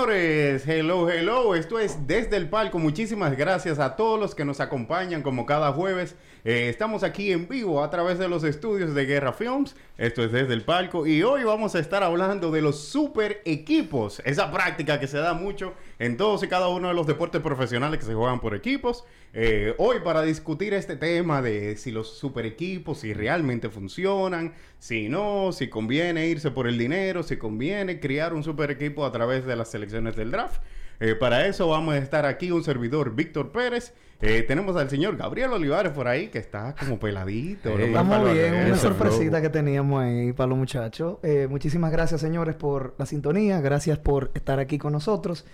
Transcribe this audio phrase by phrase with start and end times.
[0.00, 1.54] Señores, hello, hello.
[1.54, 2.78] Esto es Desde el Palco.
[2.78, 6.16] Muchísimas gracias a todos los que nos acompañan como cada jueves.
[6.42, 9.76] Eh, estamos aquí en vivo a través de los estudios de Guerra Films.
[9.98, 11.06] Esto es Desde el Palco.
[11.06, 14.22] Y hoy vamos a estar hablando de los super equipos.
[14.24, 18.00] Esa práctica que se da mucho en todos y cada uno de los deportes profesionales
[18.00, 19.04] que se juegan por equipos.
[19.34, 25.10] Eh, hoy para discutir este tema de si los super equipos, si realmente funcionan, si
[25.10, 29.44] no, si conviene irse por el dinero, si conviene criar un super equipo a través
[29.44, 30.62] de las selecciones del draft.
[31.00, 33.92] Eh, para eso vamos a estar aquí un servidor, Víctor Pérez.
[34.22, 37.76] Eh, tenemos al señor Gabriel Olivares por ahí, que está como peladito.
[37.76, 37.78] ¿no?
[37.78, 41.18] Estamos bien, una sorpresita que teníamos ahí para los muchachos.
[41.50, 43.60] muchísimas gracias, señores, por la sintonía.
[43.60, 45.44] Gracias por estar aquí con nosotros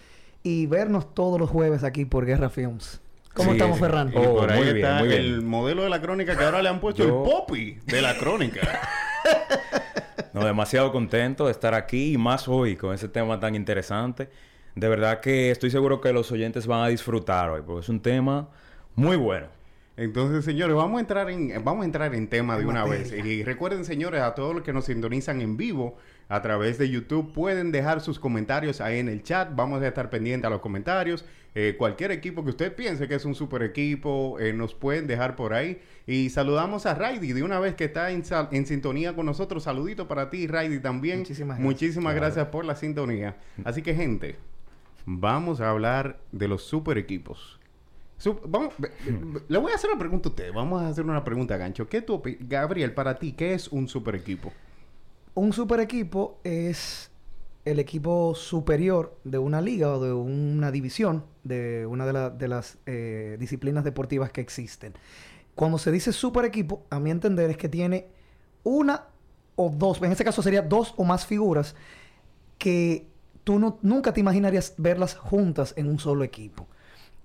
[0.46, 3.00] y vernos todos los jueves aquí por Guerra Films.
[3.34, 4.12] ¿Cómo estamos, Ferran?
[4.12, 7.10] Por oh, ahí está el modelo de la crónica que ahora le han puesto el
[7.10, 8.60] popi de la crónica.
[10.32, 14.30] no, demasiado contento de estar aquí y más hoy con ese tema tan interesante.
[14.76, 17.98] De verdad que estoy seguro que los oyentes van a disfrutar hoy, porque es un
[17.98, 18.48] tema
[18.94, 19.48] muy bueno.
[19.96, 23.12] Entonces, señores, vamos a entrar en, vamos a entrar en tema de una vez.
[23.12, 25.96] Y recuerden, señores, a todos los que nos sintonizan en vivo
[26.28, 29.48] a través de YouTube, pueden dejar sus comentarios ahí en el chat.
[29.54, 31.24] Vamos a estar pendientes a los comentarios.
[31.54, 35.34] Eh, cualquier equipo que usted piense que es un super equipo, eh, nos pueden dejar
[35.34, 35.80] por ahí.
[36.06, 39.62] Y saludamos a Raidy de una vez que está en, en sintonía con nosotros.
[39.62, 41.20] Saludito para ti, Raidy, también.
[41.20, 41.64] Muchísimas gracias.
[41.64, 43.36] Muchísimas gracias por la sintonía.
[43.64, 44.36] Así que, gente,
[45.06, 47.58] vamos a hablar de los super equipos
[48.46, 48.74] vamos,
[49.48, 50.52] le voy a hacer una pregunta a usted.
[50.52, 51.88] Vamos a hacer una pregunta, Gancho.
[51.88, 54.52] ¿Qué tú, Gabriel, para ti, qué es un super equipo?
[55.34, 57.10] Un super equipo es
[57.64, 63.36] el equipo superior de una liga o de una división de una de, las eh,
[63.38, 64.94] disciplinas deportivas que existen.
[65.54, 68.08] Cuando se dice super equipo, a mi entender es que tiene
[68.62, 69.06] una
[69.56, 71.74] o dos, en este caso sería dos o más figuras
[72.58, 73.06] que
[73.42, 76.66] tú no, nunca te imaginarías verlas juntas en un solo equipo.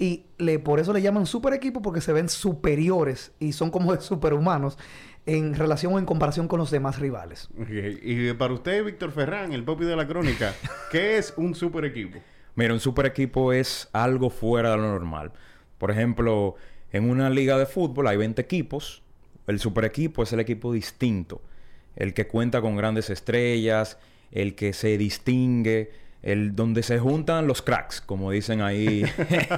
[0.01, 3.95] Y le, por eso le llaman super equipo porque se ven superiores y son como
[3.95, 4.79] de superhumanos
[5.27, 7.49] en relación o en comparación con los demás rivales.
[7.69, 10.55] Y para usted, Víctor Ferrán, el popi de la crónica,
[10.91, 12.17] ¿qué es un super equipo?
[12.55, 15.33] Mira, un super equipo es algo fuera de lo normal.
[15.77, 16.55] Por ejemplo,
[16.91, 19.03] en una liga de fútbol hay 20 equipos.
[19.45, 21.43] El super equipo es el equipo distinto.
[21.95, 23.99] El que cuenta con grandes estrellas,
[24.31, 25.91] el que se distingue,
[26.23, 29.03] el donde se juntan los cracks, como dicen ahí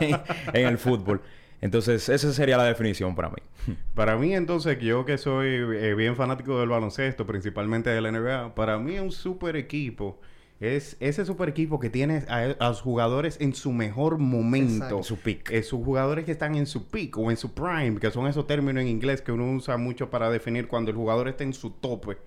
[0.53, 1.21] en el fútbol.
[1.61, 3.75] Entonces, esa sería la definición para mí.
[3.93, 8.53] Para mí, entonces, yo que soy eh, bien fanático del baloncesto, principalmente de la NBA,
[8.53, 10.19] para mí un super equipo
[10.59, 14.97] es ese super equipo que tiene a, los jugadores en su mejor momento.
[14.97, 15.51] En su peak.
[15.51, 18.47] Eh, sus jugadores que están en su peak o en su prime, que son esos
[18.47, 21.71] términos en inglés que uno usa mucho para definir cuando el jugador está en su
[21.71, 22.17] tope.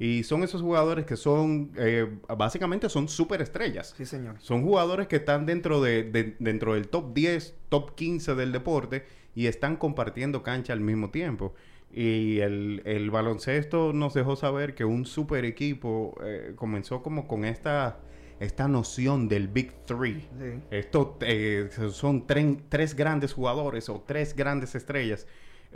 [0.00, 3.92] Y son esos jugadores que son, eh, básicamente son superestrellas.
[3.98, 4.36] Sí, señor.
[4.38, 9.46] Son jugadores que están dentro, de, dentro del top 10, top 15 del deporte y
[9.46, 11.52] están compartiendo cancha al mismo tiempo.
[11.92, 17.98] Y el, baloncesto nos dejó saber que un super equipo eh, comenzó como con esta,
[18.38, 20.20] esta noción del Big Three.
[20.20, 20.62] Sí.
[20.70, 25.26] Esto eh, son tres grandes jugadores o tres grandes estrellas.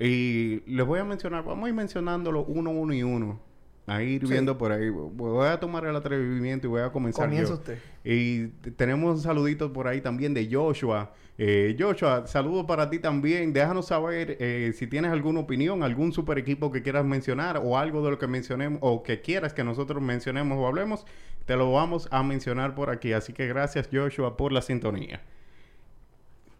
[0.01, 3.53] Y les voy a mencionar, vamos a ir mencionándolo uno, uno y uno
[3.87, 4.89] a ir viendo por ahí.
[4.89, 7.78] Voy a tomar el atrevimiento y voy a comenzar Comienza usted.
[8.03, 11.12] Y tenemos un saludito por ahí también de Joshua.
[11.37, 13.53] Eh, Joshua, saludo para ti también.
[13.53, 18.03] Déjanos saber eh, si tienes alguna opinión, algún super equipo que quieras mencionar o algo
[18.05, 21.05] de lo que mencionemos o que quieras que nosotros mencionemos o hablemos.
[21.44, 23.12] Te lo vamos a mencionar por aquí.
[23.12, 25.20] Así que gracias Joshua por la sintonía.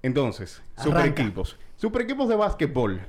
[0.03, 1.59] Entonces, super equipos.
[1.77, 3.01] Super equipos de básquetbol.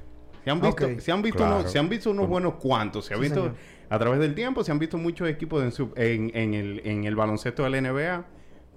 [0.45, 3.05] Se han visto, se han visto, unos, se han visto unos buenos cuantos.
[3.05, 3.51] Se ha visto
[3.89, 7.69] a través del tiempo se han visto muchos equipos en, el, en el baloncesto de
[7.69, 8.25] la NBA,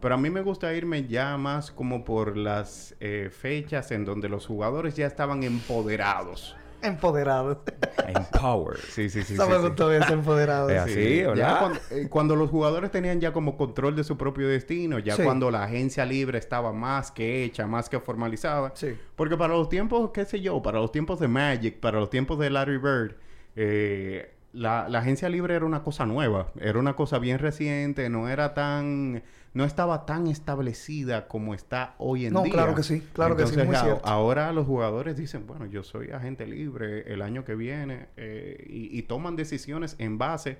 [0.00, 4.28] pero a mí me gusta irme ya más como por las eh, fechas en donde
[4.28, 6.56] los jugadores ya estaban empoderados.
[6.82, 7.58] Empoderados.
[8.06, 8.80] Empowered.
[8.90, 9.36] Sí, sí, sí.
[9.36, 10.70] Sabemos todavía empoderados.
[10.70, 11.72] Es así, ¿verdad?
[11.90, 15.64] Eh, cuando, los jugadores tenían ya como control de su propio destino, ya cuando la
[15.64, 18.72] agencia libre estaba más que hecha, más que formalizada.
[18.74, 18.96] Sí.
[19.16, 22.38] Porque para los tiempos, qué sé yo, para los tiempos de Magic, para los tiempos
[22.38, 23.16] de Larry Bird,
[23.56, 28.28] eh, la, la agencia libre era una cosa nueva, era una cosa bien reciente, no
[28.28, 29.22] era tan,
[29.54, 32.52] no estaba tan establecida como está hoy en No, día.
[32.52, 34.06] claro que sí, claro que sí, muy a- cierto.
[34.06, 38.96] ahora los jugadores dicen, bueno, yo soy agente libre el año que viene eh, y,
[38.96, 40.58] y toman decisiones en base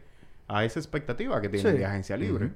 [0.48, 1.78] a esa expectativa que tienen Sí.
[1.78, 2.50] de agencia libre.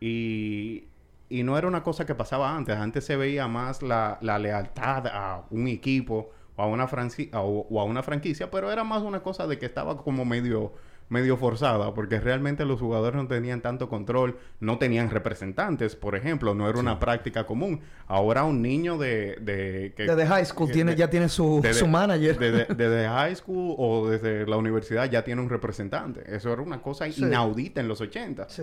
[0.00, 0.84] Y,
[1.28, 2.76] y no era una cosa que pasaba antes.
[2.76, 6.86] Antes se veía más la, la lealtad a un equipo o a, una
[7.34, 10.72] o a una franquicia, pero era más una cosa de que estaba como medio
[11.14, 16.54] medio forzada porque realmente los jugadores no tenían tanto control, no tenían representantes, por ejemplo,
[16.54, 17.80] no era una práctica común.
[18.06, 19.36] Ahora un niño de...
[19.40, 22.38] de que- Desde high school tiene, de- ya tiene su, su manager.
[22.76, 26.22] Desde, high school o desde la universidad ya tiene un representante.
[26.26, 27.22] Eso era una cosa Sí.
[27.22, 28.48] inaudita en los 80.
[28.50, 28.62] Sí.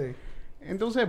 [0.61, 1.07] Entonces,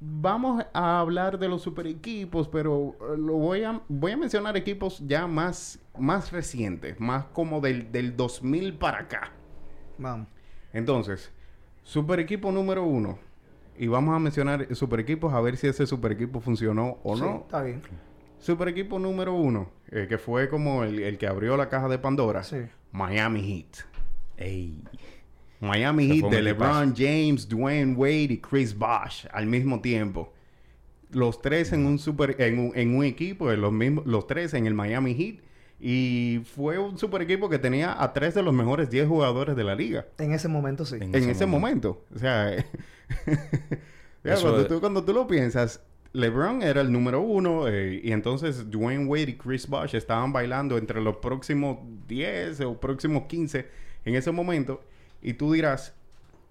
[0.00, 4.56] vamos a hablar de los super equipos, pero eh, lo voy a, voy a mencionar
[4.56, 9.32] equipos ya más, más recientes, más como del, del 2000 para acá.
[9.98, 10.26] Vamos.
[10.72, 11.32] Entonces,
[11.82, 13.18] super equipo número uno.
[13.78, 17.22] Y vamos a mencionar super equipos a ver si ese super equipo funcionó o Sí,
[17.22, 17.36] no.
[17.46, 17.82] Está bien.
[18.38, 21.98] Super equipo número uno, eh, que fue como el, el que abrió la caja de
[21.98, 22.42] Pandora.
[22.42, 22.58] Sí.
[22.92, 23.86] Miami Heat.
[24.36, 24.82] Ey.
[25.60, 26.42] Miami Heat de.
[26.42, 30.32] LeBron James, Dwayne Wade y Chris Bosh al mismo tiempo.
[31.10, 34.54] Los tres en un super en un, en un equipo, eh, los mismos, los tres
[34.54, 35.49] en el Miami Heat.
[35.80, 39.64] Y fue un super equipo que tenía a tres de los mejores 10 jugadores de
[39.64, 40.06] la liga.
[40.18, 40.96] En ese momento sí.
[40.96, 42.04] En- En ese ese momento.
[42.14, 42.54] O sea,
[44.24, 45.82] ya, cuando, tú, cuando tú lo piensas,
[46.12, 50.76] LeBron era el número uno eh, y entonces Dwayne Wade y Chris Bosh estaban bailando
[50.76, 51.78] entre los próximos
[52.08, 53.66] 10 o próximos 15
[54.04, 54.82] en ese momento.
[55.22, 55.94] Y tú dirás,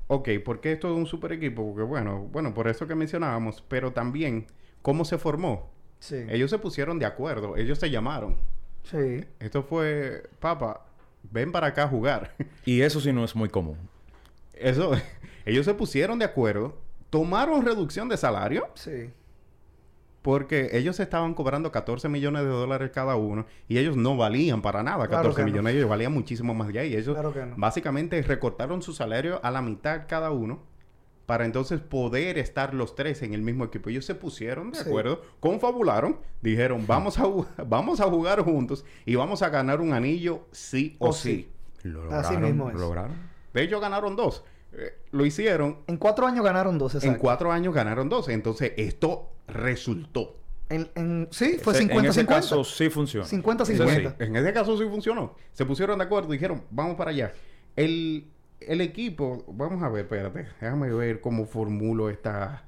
[0.07, 1.65] ok, ¿por qué esto es un super equipo?
[1.67, 4.47] Porque bueno, bueno, por eso que mencionábamos, pero también,
[4.81, 5.69] ¿cómo se formó?
[5.99, 6.15] Sí.
[6.29, 8.37] Ellos se pusieron de acuerdo, ellos se llamaron.
[8.83, 9.23] Sí.
[9.39, 10.85] Esto fue, papá,
[11.23, 12.33] ven para acá a jugar.
[12.65, 13.77] Y eso sí no es muy común.
[14.53, 14.91] Eso,
[15.45, 16.77] ellos se pusieron de acuerdo,
[17.09, 19.09] tomaron reducción de salario, Sí.
[20.21, 24.83] porque ellos estaban cobrando 14 millones de dólares cada uno y ellos no valían para
[24.83, 25.47] nada Claro 14 que no.
[25.47, 26.93] millones, ellos valían muchísimo más de ahí.
[26.95, 27.55] Ellos Claro que no.
[27.57, 30.59] básicamente recortaron su salario a la mitad cada uno
[31.29, 33.91] para entonces poder estar los tres en el mismo equipo.
[33.91, 34.87] Ellos se pusieron de Sí.
[34.89, 37.23] acuerdo, confabularon, dijeron, vamos a,
[37.67, 41.47] vamos a jugar juntos y vamos a ganar un anillo sí o, O sí.
[41.83, 41.87] sí.
[41.87, 42.41] Lo Así lograron.
[42.41, 42.73] mismo es.
[42.73, 43.15] Lo lograron.
[43.53, 44.43] De hecho, ganaron dos.
[44.73, 47.13] Eh, lo hicieron En cuatro años ganaron dos, exacto.
[47.15, 48.27] en cuatro años ganaron dos.
[48.27, 50.35] Entonces, esto resultó.
[50.67, 51.99] En, en- sí, fue Ese- 50-50.
[51.99, 53.27] En ese caso sí funciona.
[53.27, 53.61] 50-50.
[53.61, 54.15] Ese sí.
[54.17, 55.35] En ese caso sí funcionó.
[55.53, 57.33] Se pusieron de acuerdo y dijeron, vamos para allá.
[57.75, 58.27] El,
[58.61, 62.63] el equipo, vamos a ver, espérate, déjame ver cómo formulo esta.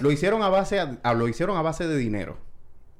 [0.00, 2.36] Lo hicieron a base, a- a- lo hicieron a base de dinero.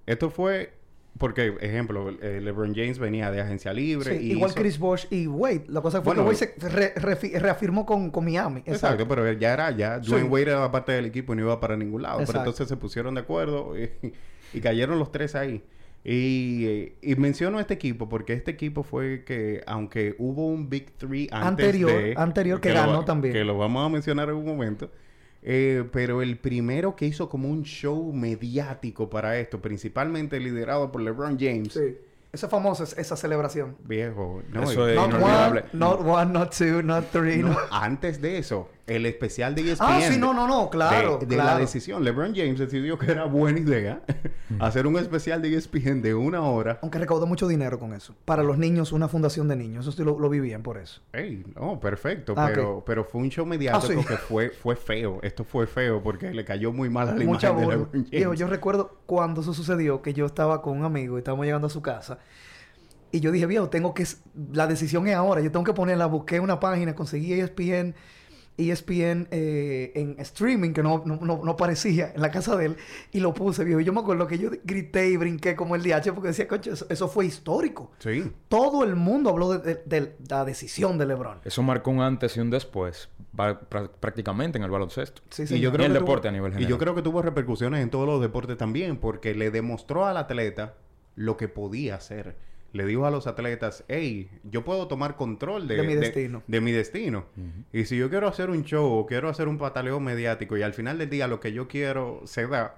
[0.06, 0.73] Esto fue
[1.19, 4.19] porque, ejemplo, eh, LeBron James venía de agencia libre.
[4.19, 5.64] Sí, y igual hizo- Chris Bosh y Wade.
[5.69, 8.62] La cosa fue Bueno, que Wade se re- reafirmó con, con Miami.
[8.67, 10.11] Exacto, pero ya era, ya Sí.
[10.11, 12.19] Dwayne Wade era parte del equipo y no iba para ningún lado.
[12.26, 13.90] Pero entonces se pusieron de acuerdo y,
[14.52, 15.64] y cayeron los tres ahí.
[16.08, 20.92] Y, eh, y menciono este equipo porque este equipo fue que, aunque hubo un Big
[20.92, 23.34] Three antes Anterior- de- anterior que lo ganó también.
[23.34, 24.90] Que lo vamos a mencionar en un momento.
[25.48, 31.00] eh, pero el primero que hizo como un show mediático para esto, principalmente liderado por
[31.02, 31.96] LeBron James, Sí.
[32.36, 33.76] Esa famosa es esa celebración.
[33.84, 35.61] viejo, no, Eso es Not inolvidable.
[35.61, 37.38] one, not one, not two, not three.
[37.38, 37.58] no, no.
[37.70, 39.87] antes de eso, el especial de E ESPN.
[39.88, 41.16] Ah, sí, no, no, no, claro.
[41.18, 41.54] de, de claro.
[41.54, 42.04] la decisión.
[42.04, 44.02] LeBron James decidió que era buena idea
[44.61, 46.78] hacer un especial de E ESPN de una hora.
[46.82, 48.14] Aunque recaudó mucho dinero con eso.
[48.26, 49.87] Para los niños, una fundación de niños.
[49.87, 51.00] Eso sí lo, lo vi bien por eso.
[51.14, 52.34] Ey, no, perfecto.
[52.37, 54.06] Ah, pero, pero fue un show mediático Ah, sí.
[54.06, 55.20] que fue, fue feo.
[55.22, 57.75] Esto fue feo porque le cayó muy mal a la Mucha imagen de.
[57.76, 58.11] LeBron James.
[58.11, 61.66] Digo, yo recuerdo cuando eso sucedió, que yo estaba con un amigo y estábamos llegando
[61.66, 62.18] a su casa.
[63.12, 64.04] Y yo dije, viejo, tengo que...
[64.52, 65.40] La decisión es ahora.
[65.40, 66.06] Yo tengo que ponerla.
[66.06, 67.95] Busqué una página, conseguí ESPN...
[68.59, 72.76] ESPN eh, en streaming, que no, no, no, no aparecía en la casa de él,
[73.12, 73.80] y lo puse, viejo.
[73.80, 76.71] Y yo me acuerdo que yo grité y brinqué como el DH porque decía, coche,
[76.71, 77.90] eso, eso fue histórico.
[77.99, 78.33] Sí.
[78.49, 81.40] Todo el mundo habló de, de- de la decisión de LeBron.
[81.45, 83.11] Eso marcó un antes y un después.
[84.00, 85.21] prácticamente en el baloncesto.
[85.28, 85.62] Sí, Y señor.
[85.62, 86.78] yo creo Y el que deporte tuvo- a nivel Y yo general.
[86.78, 90.75] creo que tuvo repercusiones en todos los deportes también, porque le demostró al atleta
[91.16, 92.37] lo que podía hacer.
[92.73, 96.42] Le dijo a los atletas, hey, yo puedo tomar control de, De mi destino.
[96.46, 97.25] de mi destino.
[97.73, 100.75] Y si yo quiero hacer un show o quiero hacer un pataleo mediático y al
[100.75, 102.75] final del día lo que yo quiero se da,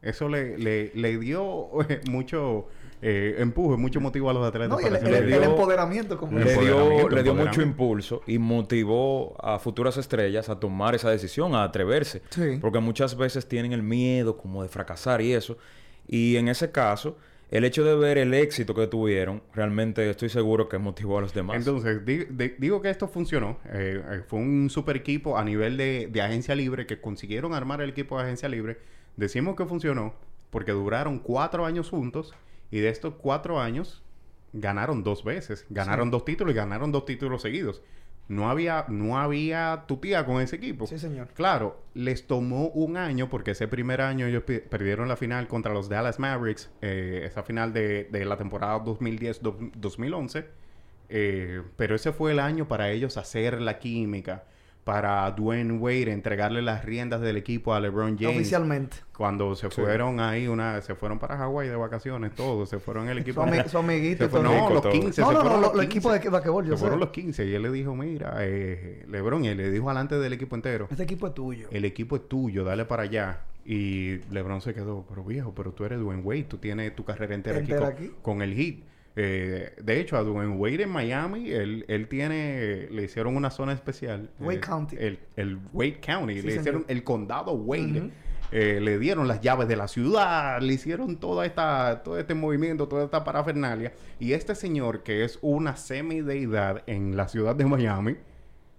[0.00, 2.66] eso le, le, le dio eh, mucho
[3.02, 6.38] eh, empuje, mucho motivo a los atletas No, y el, para el- dio- empoderamiento, como
[6.38, 11.10] El le dio, le dio mucho impulso y motivó a futuras estrellas a tomar esa
[11.10, 12.22] decisión, a atreverse.
[12.30, 12.58] Sí.
[12.60, 15.58] Porque muchas veces tienen el miedo como de fracasar y eso.
[16.08, 17.18] Y en ese caso,
[17.52, 21.32] el hecho de ver el éxito que tuvieron, realmente estoy seguro que motivó a los
[21.34, 21.56] demás.
[21.58, 23.58] Entonces, di- de- digo que esto funcionó.
[23.72, 27.80] Eh, eh, fue un super equipo a nivel de, de agencia libre que consiguieron armar
[27.82, 28.78] el equipo de agencia libre.
[29.16, 30.14] Decimos que funcionó
[30.50, 32.34] porque duraron cuatro años juntos
[32.70, 34.02] y de estos cuatro años
[34.54, 35.64] ganaron dos veces.
[35.70, 37.82] Ganaron dos títulos y ganaron dos títulos seguidos.
[38.28, 40.86] No había, no había tutía con ese equipo.
[40.86, 41.28] Sí, señor.
[41.34, 45.88] Claro, les tomó un año porque ese primer año ellos perdieron la final contra los
[45.88, 50.46] Dallas Mavericks, eh, esa final de, de la temporada 2010-2011.
[51.08, 54.44] eh, pero ese fue el año para ellos hacer la química,
[54.84, 58.36] para Dwayne Wade entregarle las riendas del equipo a LeBron James.
[58.36, 58.96] Oficialmente.
[59.16, 63.18] Cuando se fueron ahí, una, se fueron para Hawái de vacaciones, todos, se fueron el
[63.18, 63.42] Su, equipo.
[63.44, 64.42] ami- su amiguito Se y todo.
[64.42, 64.90] fueron, no, los todo.
[64.92, 65.06] 15.
[65.08, 66.24] No, se no, fueron no, los los equipos 15.
[66.28, 69.48] de basquetbol, yo Se fueron los 15 y él le dijo, mira, eh, LeBron, y
[69.48, 71.68] él le dijo alante del equipo entero, Este equipo es tuyo.
[71.70, 73.42] el equipo es tuyo, dale para allá.
[73.64, 77.36] Y LeBron se quedó, pero viejo, pero tú eres Dwayne Wade, tú tienes tu carrera
[77.36, 78.14] entera, Entera aquí, aquí.
[78.20, 78.78] Con, el Heat.
[79.14, 83.72] Eh, de hecho, a Dwayne Wade en Miami, él, él tiene, le hicieron una zona
[83.72, 84.30] especial.
[84.40, 84.96] Wade eh, County.
[84.98, 86.60] El, el Wade County, Sí, le señor.
[86.60, 88.10] hicieron el condado Wade.
[88.54, 92.86] Eh, le dieron las llaves de la ciudad, le hicieron toda esta, todo este movimiento,
[92.86, 93.92] toda esta parafernalia.
[94.20, 98.16] Y este señor, que es una semideidad en la ciudad de Miami,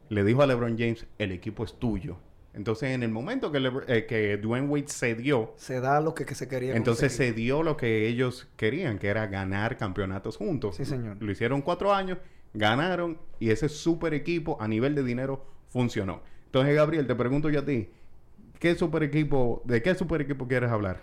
[0.09, 2.17] le dijo a LeBron James, el equipo es tuyo.
[2.53, 6.25] Entonces, en el momento que, Lebr- eh, que Dwayne Wade cedió, Se da lo que,
[6.25, 6.75] que se quería.
[6.75, 10.75] entonces se dio lo que ellos querían, que era ganar campeonatos juntos.
[10.75, 11.17] Sí, señor.
[11.19, 12.19] Lo hicieron cuatro años,
[12.53, 16.21] ganaron y ese super equipo a nivel de dinero funcionó.
[16.45, 17.89] Entonces, Gabriel, te pregunto yo a ti,
[18.59, 20.97] ¿qué super equipo, de qué super equipo quieres hablar?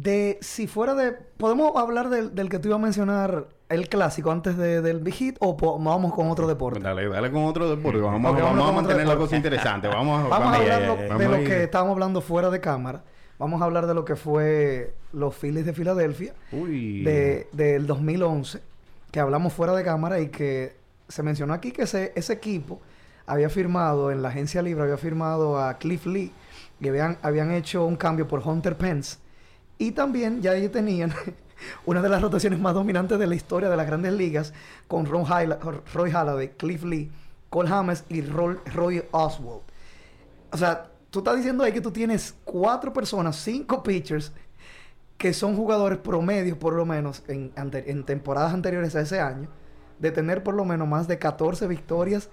[0.00, 1.12] De si fuera de.
[1.12, 5.14] ¿Podemos hablar del, del que te iba a mencionar, el clásico, antes de, del Big
[5.14, 5.36] Hit?
[5.40, 6.80] ¿O po- vamos con otro deporte?
[6.80, 8.00] Dale, dale con otro deporte.
[8.00, 9.86] Vamos, vamos, a mantener la cosa interesante.
[9.94, 10.80] Vamos, a- Vamos a hablar
[11.18, 13.04] de lo que estábamos hablando fuera de cámara.
[13.38, 17.02] Vamos a hablar de lo que fue los Phillies de Filadelfia Uy.
[17.02, 18.60] de, del 2011,
[19.10, 20.76] que hablamos fuera de cámara y que
[21.08, 22.80] se mencionó aquí que ese, ese equipo
[23.26, 26.32] había firmado en la agencia libre, había firmado a Cliff Lee
[26.80, 29.18] y habían, habían hecho un cambio por Hunter Pence.
[29.78, 31.12] Y también ya ellos tenían
[31.86, 34.52] una de las rotaciones más dominantes de la historia de las grandes ligas
[34.88, 35.24] con Ron
[35.92, 37.10] Roy Halladay, Cliff Lee,
[37.50, 39.62] Cole Hamels y Roy, Roy Oswald.
[40.52, 44.32] O sea, tú estás diciendo ahí que tú tienes cuatro personas, cinco pitchers,
[45.18, 47.50] que son jugadores promedios, por lo menos, en,
[48.04, 49.48] temporadas anteriores a ese año,
[49.98, 52.28] de tener por lo menos más de 14 victorias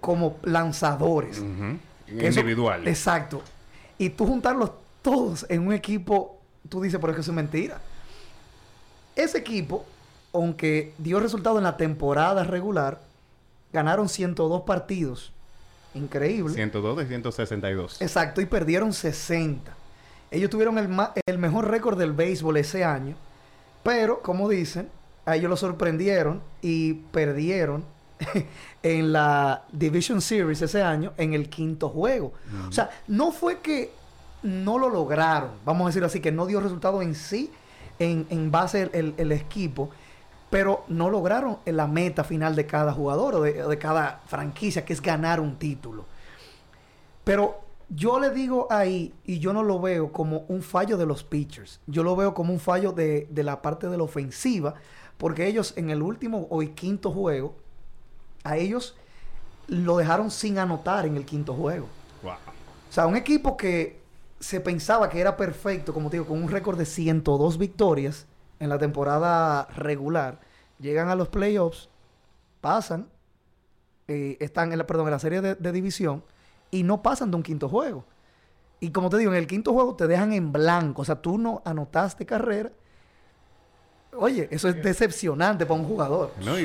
[0.00, 1.38] como lanzadores.
[1.38, 2.86] Eso- Individual.
[2.86, 3.42] exacto.
[3.98, 4.70] Y tú juntarlos
[5.02, 6.37] todos en un equipo,
[6.68, 7.80] tú dices, pero es que eso es mentira.
[9.16, 9.84] Ese equipo,
[10.32, 13.00] aunque dio resultado en la temporada regular,
[13.72, 15.32] ganaron 102 partidos.
[15.94, 16.54] Increíble.
[16.54, 18.02] 102 de 162.
[18.02, 19.74] Exacto, y perdieron 60.
[20.30, 23.16] Ellos tuvieron el, ma- el mejor récord del béisbol ese año,
[23.82, 24.88] pero como dicen,
[25.24, 27.84] a ellos lo sorprendieron y perdieron
[28.82, 32.34] en la Division Series ese año en el quinto juego.
[32.68, 33.90] O sea, no fue que
[34.42, 37.50] no lo lograron, vamos a decirlo así, que no dio resultado en sí
[37.98, 39.90] en, en base el, el- el equipo,
[40.50, 44.92] pero no lograron la meta final de cada jugador o de, de cada franquicia, que
[44.92, 46.06] es ganar un título.
[47.24, 51.24] Pero yo le digo ahí, y yo no lo veo como un fallo de los
[51.24, 51.80] pitchers.
[51.86, 54.74] Yo lo veo como un fallo de, de la parte de la ofensiva.
[55.18, 57.56] Porque ellos en el último o el quinto juego,
[58.44, 58.94] a ellos
[59.66, 61.88] lo dejaron sin anotar en el quinto juego.
[62.22, 62.32] Wow.
[62.34, 63.97] O sea, un equipo que
[64.40, 68.26] se pensaba que era perfecto, como te digo, con un récord de 102 victorias
[68.60, 70.40] en la temporada regular,
[70.78, 71.88] llegan a los playoffs,
[72.60, 73.08] pasan,
[74.06, 76.22] eh, están en la, perdón, en la serie de, de división
[76.70, 78.04] y no pasan de un quinto juego.
[78.80, 81.38] Y como te digo, en el quinto juego te dejan en blanco, o sea, tú
[81.38, 82.70] no anotaste carrera.
[84.16, 86.32] Oye, eso es decepcionante para un jugador.
[86.44, 86.64] No, y-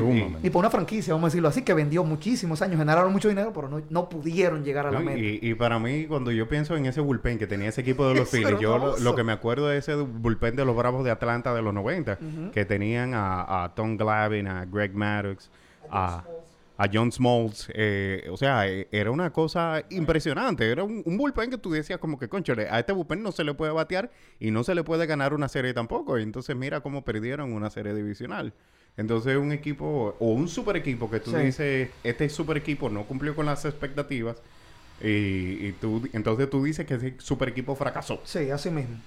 [0.49, 3.67] para una franquicia, vamos a decirlo así, que vendió muchísimos años, generaron mucho dinero, pero
[3.67, 5.19] no, no pudieron llegar a la No, meta.
[5.19, 8.15] y, y para mí, cuando yo pienso en ese bullpen que tenía ese equipo de
[8.15, 11.53] los Phillies, yo lo, que me acuerdo de ese bullpen de los Bravos de Atlanta
[11.53, 12.51] de los 90, Ujú.
[12.51, 15.51] que tenían a, a Tom Glavine, a Greg Maddox,
[15.91, 16.23] a,
[16.77, 17.69] a John Smoltz.
[17.73, 20.69] eh, o sea, eh, era una cosa impresionante.
[20.69, 23.43] Era un, un bullpen que tú decías como que, conchale, a este bullpen no se
[23.43, 26.17] le puede batear y no se le puede ganar una serie tampoco.
[26.17, 28.53] Y entonces mira cómo perdieron una serie divisional.
[28.97, 31.37] Entonces un equipo o un super equipo que tú Sí.
[31.37, 34.37] dices, este super equipo no cumplió con las expectativas
[35.01, 38.21] y, y tú, entonces tú dices que ese super equipo fracasó.
[38.23, 38.97] Sí, así mismo.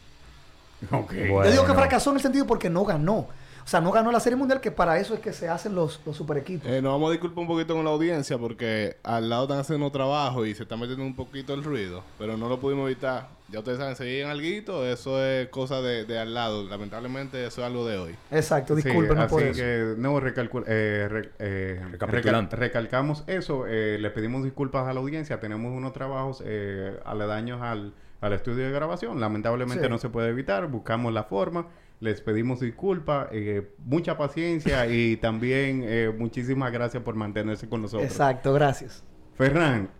[0.90, 1.44] Bueno.
[1.44, 3.28] Yo digo que fracasó en el sentido porque no ganó.
[3.66, 6.00] O sea, no ganó la Serie Mundial, que para eso es que se hacen los,
[6.06, 6.70] los super equipos.
[6.70, 9.90] Eh, nos vamos a disculpar un poquito con la audiencia porque al lado están haciendo
[9.90, 13.28] trabajo y se está metiendo un poquito el ruido, pero no lo pudimos evitar.
[13.48, 16.62] Ya ustedes saben, seguir en alguito, eso es cosa de, de al lado.
[16.62, 18.14] Lamentablemente eso es algo de hoy.
[18.30, 19.60] Exacto, Sí, discúlpenos así por eso.
[19.60, 23.64] que no eh, re- eh, recal- recalcamos eso.
[23.66, 25.40] eh, le pedimos disculpas a la audiencia.
[25.40, 29.18] Tenemos unos trabajos eh, aledaños al, al estudio de grabación.
[29.20, 29.90] Lamentablemente Sí.
[29.90, 30.68] no se puede evitar.
[30.68, 31.66] Buscamos la forma.
[32.00, 33.28] Les pedimos disculpas.
[33.32, 38.10] eh, mucha paciencia y también eh, muchísimas gracias por mantenerse con nosotros.
[38.10, 39.02] Exacto, gracias.
[39.34, 39.90] Ferran,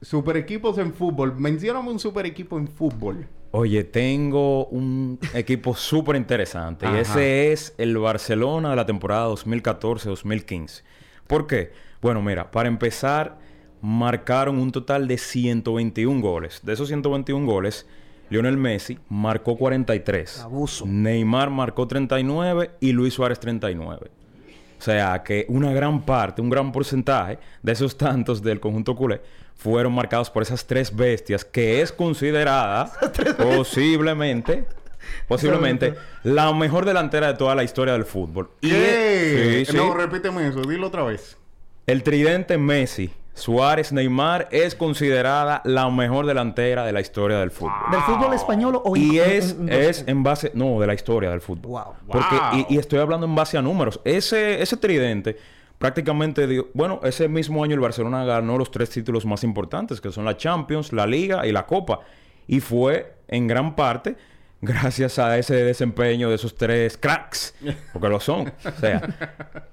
[0.00, 1.34] super equipos en fútbol.
[1.36, 3.26] Mencióname un super equipo en fútbol.
[3.56, 6.86] Oye, tengo un equipo súper interesante.
[6.92, 10.82] Y ese es el Barcelona de la temporada 2014-2015.
[11.28, 11.72] ¿Por qué?
[12.02, 13.38] Bueno, mira, para empezar,
[13.80, 16.60] marcaron un total de 121 goles.
[16.64, 17.86] De esos 121 goles,
[18.34, 20.40] Lionel Messi marcó 43.
[20.40, 20.84] Abuso.
[20.88, 24.10] Neymar marcó 39 y Luis Suárez 39.
[24.76, 29.20] O sea que una gran parte, un gran porcentaje de esos tantos del conjunto culé
[29.54, 32.90] fueron marcados por esas tres bestias que es considerada
[33.38, 34.64] posiblemente,
[35.28, 38.50] posiblemente la mejor delantera de toda la historia del fútbol.
[38.60, 38.72] Y.
[39.74, 40.62] No, repíteme eso.
[40.62, 41.38] Dilo otra vez.
[41.86, 47.72] el tridente Messi, Suárez, Neymar es considerada la mejor delantera de la historia del fútbol.
[47.90, 50.94] ¿Del fútbol español o Y en- es, en- en- es en base, no, de la
[50.94, 51.70] historia del fútbol.
[51.72, 51.94] Wow.
[52.06, 52.66] Porque, Wow.
[52.68, 54.00] y, y estoy hablando en base a números.
[54.04, 55.36] Ese, ese tridente
[55.78, 60.12] prácticamente dio, bueno, ese mismo año el Barcelona ganó los tres títulos más importantes, que
[60.12, 62.00] son la Champions, la Liga y la Copa.
[62.46, 64.16] Y fue en gran parte
[64.62, 67.54] gracias a ese desempeño de esos tres cracks,
[67.92, 68.52] porque lo son.
[68.64, 69.02] O sea,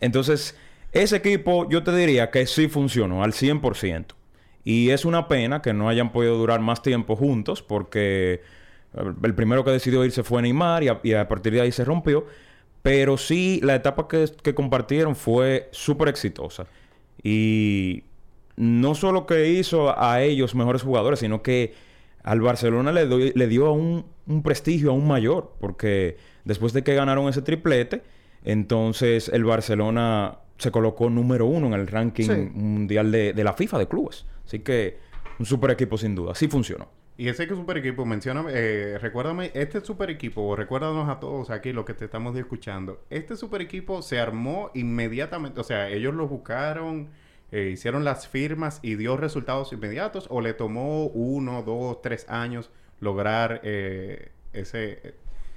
[0.01, 0.57] entonces,
[0.91, 4.07] ese equipo yo te diría que sí funcionó al 100%.
[4.63, 8.41] Y es una pena que no hayan podido durar más tiempo juntos porque
[8.93, 12.25] eh, el primero que decidió irse fue Neymar y a, partir de ahí se rompió.
[12.81, 16.65] Pero sí, la etapa que, compartieron fue súper exitosa.
[17.23, 18.03] Y
[18.55, 21.73] no solo que hizo a ellos mejores jugadores, sino que
[22.23, 25.53] al Barcelona le, dio un prestigio aún mayor.
[25.59, 28.01] Porque después de que ganaron ese triplete,
[28.43, 32.49] entonces el Barcelona se colocó número uno en el ranking Sí.
[32.53, 34.25] mundial de, de la FIFA de clubes.
[34.45, 34.97] Así que
[35.39, 36.35] un super equipo sin duda.
[36.35, 36.87] Sí funcionó.
[37.17, 41.49] Y ese que super equipo, mencióname, eh, recuérdame, este super equipo, o recuérdanos a todos
[41.51, 43.03] aquí lo que te estamos escuchando.
[43.09, 47.09] Este super equipo se armó inmediatamente, o sea, ellos lo buscaron,
[47.51, 52.71] eh, hicieron las firmas y dio resultados inmediatos, o le tomó uno, dos, tres años
[52.99, 55.13] lograr eh, ese,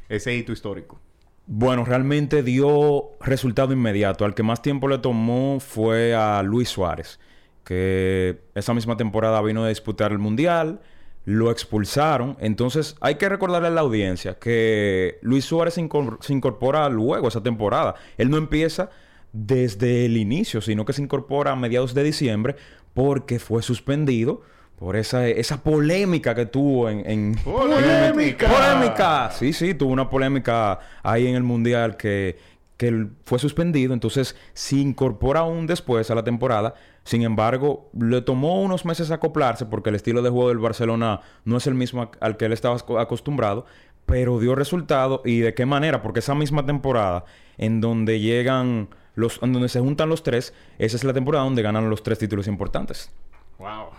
[0.09, 1.01] ese hito histórico.
[1.47, 4.25] Bueno, realmente dio resultado inmediato.
[4.25, 7.21] Al que más tiempo le tomó fue a Luis Suárez,
[7.65, 10.81] que esa misma temporada vino a disputar el Mundial,
[11.27, 12.37] lo expulsaron.
[12.41, 15.87] Entonces hay que recordarle a la audiencia que Luis Suárez se,
[16.21, 17.95] se incorpora luego esa temporada.
[18.17, 18.89] Él no empieza
[19.35, 22.57] desde el inicio, sino que se incorpora a mediados de diciembre
[22.95, 24.43] porque fue suspendido
[24.79, 27.09] por esa, esa polémica que tuvo en...
[27.09, 28.49] en ¡Polémica!
[28.49, 29.31] ¡Polémica!
[29.31, 32.37] Sí, sí, tuvo una polémica ahí en el Mundial que,
[32.77, 33.95] que fue suspendido.
[33.95, 36.75] Entonces, se incorpora aún después a la temporada.
[37.05, 41.57] Sin embargo, le tomó unos meses acoplarse porque el estilo de juego del Barcelona no
[41.57, 43.67] es el mismo al que él estaba aco- acostumbrado.
[44.07, 45.23] Pero dio resultado.
[45.25, 46.03] ¿Y de qué manera?
[46.03, 47.25] Porque esa misma temporada
[47.57, 49.41] en donde llegan los...
[49.43, 52.49] En donde se juntan los tres, esa es la temporada donde ganan los tres títulos
[52.49, 53.11] importantes.
[53.59, 53.91] Wow.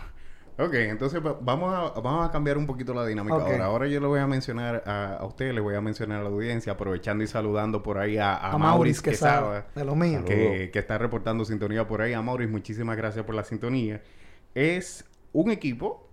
[0.57, 3.65] Ok, entonces va- vamos a, vamos a cambiar un poquito la dinámica ahora.
[3.65, 6.29] Ahora yo le voy a mencionar a, a usted, le voy a mencionar a la
[6.29, 10.23] audiencia, aprovechando y saludando por ahí a, a, A Maurice Quesada, Quesada, de lo mío.
[10.23, 12.13] que, que está reportando sintonía por ahí.
[12.13, 14.01] A Maurice, muchísimas gracias por la sintonía.
[14.53, 16.09] Es un equipo,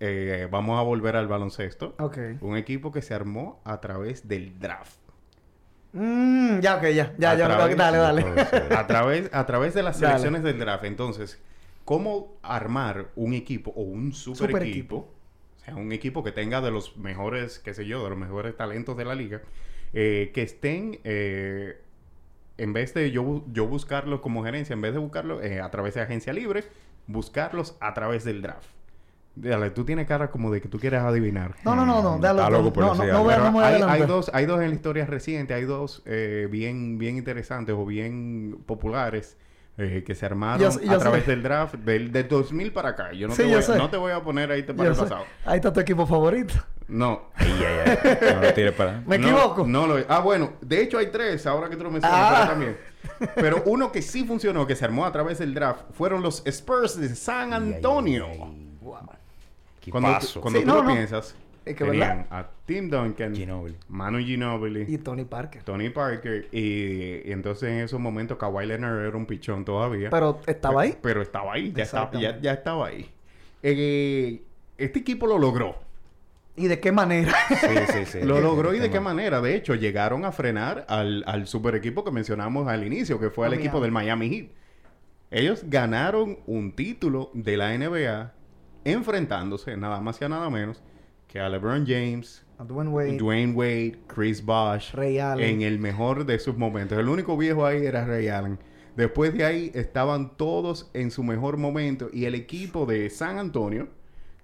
[0.00, 2.18] eh, vamos a volver al baloncesto, Ok.
[2.40, 4.98] un equipo que se armó a través del draft.
[5.92, 7.14] Mm, ya, ok, ya.
[7.18, 7.46] Ya, ya.
[7.46, 8.24] través- dale, dale.
[8.76, 10.14] A través, a través de las Dale.
[10.18, 10.84] selecciones del draft.
[10.84, 11.40] Entonces,
[11.86, 14.96] ¿cómo armar un equipo o un super, Super equipo?
[14.96, 15.14] equipo.
[15.56, 18.56] O sea, un equipo que tenga de los mejores, qué sé yo, de los mejores
[18.56, 19.42] talentos de la liga,
[19.94, 21.80] eh, que estén, eh,
[22.58, 25.94] en vez de yo, yo buscarlos como gerencia, en vez de buscarlos eh, a través
[25.94, 26.64] de agencia libre,
[27.08, 28.68] buscarlos a través del draft.
[29.34, 31.56] Dale, tú tienes cara como de que tú quieres adivinar.
[31.62, 32.18] No, no, no, no.
[32.20, 32.40] Dale.
[32.40, 34.30] Está No, loco por no, no, decir no, voy a- voy a hay, hay dos,
[34.32, 39.36] hay dos en la historia reciente, hay dos eh, bien, bien interesantes o bien populares
[39.78, 41.30] eh, que se armaron Yo sé- yo a través sé.
[41.32, 43.12] del draft del, del 2000 para acá.
[43.12, 43.76] Yo no, Sí, te voy, sé.
[43.76, 45.02] no te voy a poner ahí te para Yo el sé.
[45.02, 45.24] pasado.
[45.44, 46.54] Ahí está tu equipo favorito.
[46.88, 47.30] No.
[47.34, 48.18] Ay, ay, ay.
[48.34, 49.00] No lo tires para...
[49.06, 49.66] ¿Me No, equivoco?
[49.66, 52.34] No lo Ah, bueno, de hecho hay tres, ahora que tú lo mencionas, Ah.
[52.36, 52.76] pero también.
[53.34, 56.98] Pero uno que sí funcionó, que se armó a través del draft, fueron los Spurs
[57.00, 58.26] de San Antonio.
[59.90, 60.92] Cuando, cuando Sí, tú no, lo no.
[60.94, 61.34] piensas,
[61.66, 62.26] Es que tenían verdad.
[62.30, 63.76] a Tim Duncan, Ginobili.
[63.88, 65.62] Manu Ginobili, Y Tony Parker.
[65.64, 70.08] Tony Parker y, y entonces en esos momentos Kawhi Leonard era un pichón todavía.
[70.10, 70.96] Pero estaba ahí.
[71.02, 72.42] Pero estaba ahí, ya, estaba, ya, Exactamente.
[72.44, 73.10] ya estaba ahí.
[73.64, 74.42] Eh,
[74.78, 75.76] este equipo lo logró.
[76.58, 77.34] ¿Y de qué manera?
[77.48, 78.18] Sí, sí, sí.
[78.24, 79.42] Lo logró y de qué manera.
[79.42, 83.44] De hecho, llegaron a frenar al, al super equipo que mencionamos al inicio, que fue
[83.44, 84.46] A el equipo del Miami Heat.
[85.30, 88.32] Ellos ganaron un título de la NBA
[88.84, 90.82] enfrentándose nada más y nada menos
[91.36, 93.16] que a LeBron James, A Dwayne Wade.
[93.18, 95.46] Dwayne Wade, Chris Bosh, Ray Allen.
[95.56, 96.96] en el mejor de sus momentos.
[96.98, 98.58] El único viejo ahí era Ray Allen.
[98.96, 103.88] Después de ahí estaban todos en su mejor momento y el equipo de San Antonio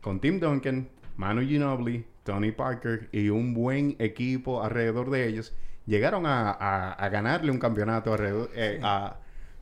[0.02, 5.54] con Tim Duncan, Manu Ginobili, Tony Parker y un buen equipo alrededor de ellos
[5.86, 9.16] llegaron a, a- a ganarle un campeonato alrededor, eh, a-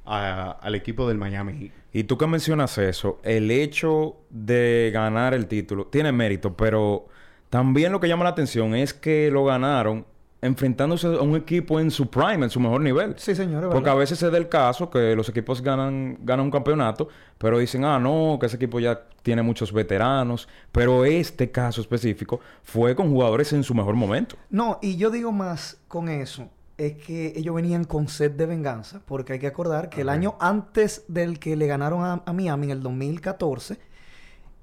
[0.05, 1.73] a- al equipo del Miami Heat.
[1.93, 7.07] Y tú que mencionas eso, el hecho de ganar el título tiene mérito, pero
[7.51, 10.07] también lo que llama la atención es que lo ganaron
[10.43, 13.15] enfrentándose a un equipo en su prime, en su mejor nivel.
[13.19, 13.65] Sí, señor.
[13.65, 17.09] es Porque a veces se da el caso que los equipos ganan, ganan un campeonato,
[17.39, 20.49] pero dicen, ah, no, que ese equipo ya tiene muchos veteranos.
[20.73, 24.37] Pero este caso específico fue con jugadores en su mejor momento.
[24.49, 26.49] No, y yo digo más con eso.
[26.79, 29.03] Es que ellos venían con sed de venganza.
[29.05, 32.67] Porque hay que acordar que el año antes del que le ganaron a, a Miami,
[32.67, 33.77] en el 2014,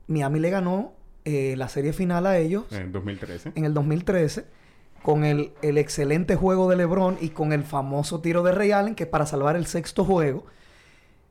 [0.08, 0.97] Miami le ganó
[1.28, 3.52] eh, la serie final a ellos En 2013.
[3.56, 4.46] en el 2013
[5.04, 8.96] con el, el excelente juego de LeBron y con el famoso tiro de Ray Allen,
[8.96, 10.46] que para salvar el sexto juego,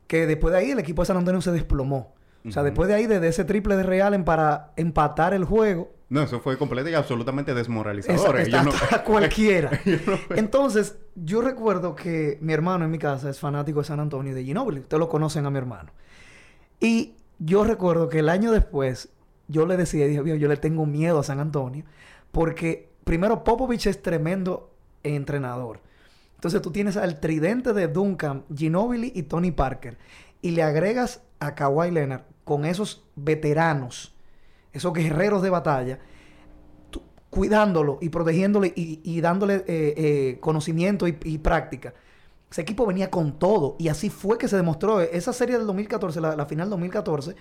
[0.07, 2.15] que después de ahí el equipo de San Antonio se desplomó.
[2.47, 5.93] O sea, después de ahí, desde ese triple de Ray Allen para empatar el juego,
[6.09, 8.39] No, eso fue completo y absolutamente desmoralizador.
[8.39, 8.71] esa- no-
[9.05, 9.71] cualquiera.
[10.37, 14.35] Entonces, yo recuerdo que mi hermano en mi casa es fanático de San Antonio y
[14.37, 14.81] de Ginobili.
[14.81, 15.91] Ustedes lo conocen a mi hermano.
[16.79, 19.09] Y yo recuerdo que el año después,
[19.49, 21.85] yo le decía, dije, "Viejo, yo le tengo miedo a San Antonio.
[22.33, 24.71] Porque, primero, Popovich es tremendo
[25.03, 25.81] entrenador.
[26.35, 29.97] Entonces, tú tienes al tridente de Duncan, Ginobili y Tony Parker.
[30.43, 34.15] Y le agregas a Kawhi Leonard con esos veteranos,
[34.73, 35.99] esos guerreros de batalla
[37.37, 41.93] cuidándolo y protegiéndolo y, dándole eh, eh, conocimiento y, y práctica.
[42.51, 45.03] Ese equipo venía con todo y así fue que se demostró.
[45.03, 47.37] Esa serie del 2014, la, la final 2014,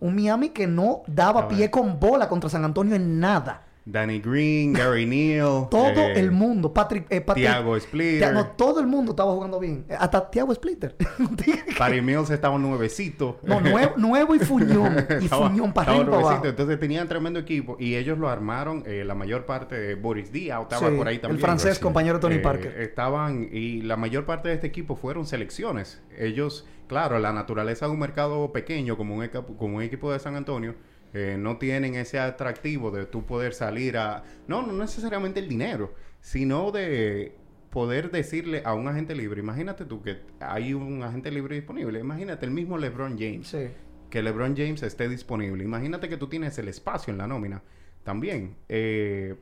[0.00, 3.62] un Miami que no daba pie con bola contra San Antonio en nada.
[3.84, 5.68] Danny Green, Gary Neal.
[5.70, 8.32] Todo eh, el mundo, Patrick, eh, Patrick Thiago Splitter.
[8.32, 9.84] No, todo el mundo estaba jugando bien.
[9.98, 10.94] Hasta Thiago Splitter.
[11.78, 13.38] Patty Mills estaba nuevecito.
[13.42, 15.06] no, nuevo, nuevo y fuñón.
[15.20, 16.48] Y Estaba- fuñón para arriba nuevecito.
[16.48, 18.82] Entonces tenían tremendo equipo y ellos lo armaron.
[18.86, 21.36] eh, la mayor parte de Boris Díaz estaba Sí, por ahí también.
[21.38, 21.82] el francés, Sí.
[21.82, 22.80] compañero de Tony Eh, Parker.
[22.80, 26.00] Estaban y la mayor parte de este equipo fueron selecciones.
[26.18, 30.18] Ellos, claro, la naturaleza de un mercado pequeño como un, eca- como un equipo de
[30.18, 30.74] San Antonio.
[31.14, 34.22] Eh, no tienen ese atractivo de tú poder salir a...
[34.48, 37.34] No, no necesariamente el dinero, sino de
[37.70, 42.44] poder decirle a un agente libre, imagínate tú que hay un agente libre disponible, imagínate
[42.46, 43.68] el mismo LeBron James, Sí.
[44.10, 45.62] que LeBron James esté disponible.
[45.62, 47.62] Imagínate que tú tienes el espacio en la nómina
[48.02, 48.56] también.
[48.68, 49.36] eh,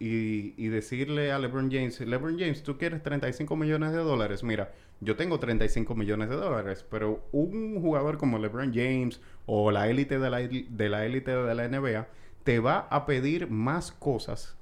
[0.00, 4.42] y, y decirle a LeBron James, LeBron James, tú quieres 35 millones de dólares.
[4.42, 9.88] Mira, yo tengo 35 millones de dólares, pero un jugador como LeBron James o la
[9.88, 12.08] élite de la de la élite de la NBA
[12.44, 14.56] te va a pedir más cosas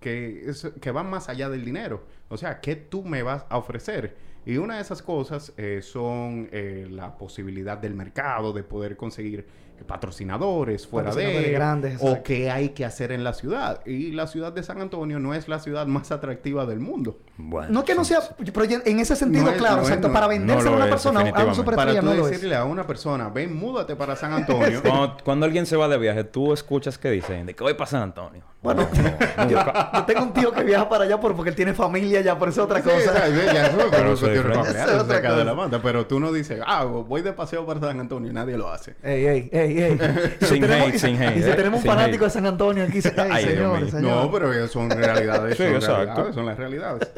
[0.00, 2.04] que, es- que van más allá del dinero.
[2.28, 4.16] O sea, ¿qué tú me vas a ofrecer?
[4.44, 9.46] Y una de esas cosas eh, son eh, la posibilidad del mercado, de poder conseguir
[9.84, 11.52] patrocinadores fuera Patrocinadores de...
[11.52, 13.80] grandes, o qué hay que hacer en la ciudad.
[13.86, 17.18] Y la ciudad de San Antonio no es la ciudad más atractiva del mundo.
[17.36, 17.68] Bueno.
[17.70, 18.20] No que no sea,
[18.52, 20.70] pero en ese sentido, No es- claro, no es- exacto, no- para no venderse a
[20.72, 21.64] una es, persona, a un.
[21.64, 22.30] Para tú no lo es.
[22.32, 24.80] decirle a una persona, ven, múdate para San Antonio.
[24.82, 27.90] Cuando, cuando alguien se va de viaje, tú escuchas que dicen de que voy para
[27.90, 28.42] San Antonio.
[28.62, 28.88] Bueno,
[29.36, 29.58] No, yo,
[30.06, 32.62] tengo un tío que viaja para allá por- porque él tiene familia ya, por eso
[32.62, 33.12] es otra cosa.
[35.82, 38.96] Pero tú no dices, ah, voy de paseo para San Antonio y nadie lo hace.
[39.02, 39.98] Ey, ey, ey, ey.
[40.40, 43.12] Sin tenemos- hate, sin hate, Y si tenemos un fanático de San Antonio aquí, se-
[43.20, 43.94] Ay, señores.
[43.94, 45.56] No, pero son realidades.
[45.56, 45.96] Sí, son exacto.
[46.04, 47.08] realidades, son las realidades.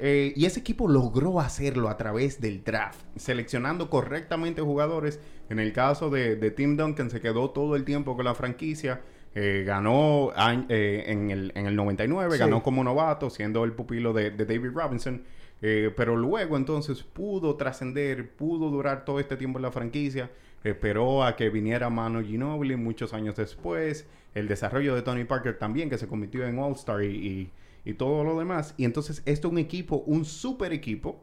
[0.00, 5.18] Eh, y ese equipo logró hacerlo a través del draft, seleccionando correctamente jugadores.
[5.50, 9.00] En el caso de, de Tim Duncan, se quedó todo el tiempo con la franquicia.
[9.34, 10.30] Eh, ganó
[10.68, 12.38] eh, en, el, en el 99, Sí.
[12.38, 15.22] ganó como novato, siendo el pupilo de, de David Robinson.
[15.60, 20.30] Pero luego entonces pudo trascender, pudo durar todo este tiempo en la franquicia.
[20.64, 24.06] Esperó a que viniera Manu Ginobili muchos años después.
[24.34, 27.50] El desarrollo de Tony Parker también, que se convirtió en All-Star y, y-
[27.84, 28.74] y todo lo demás.
[28.76, 31.20] Y entonces esto es un equipo, un super equipo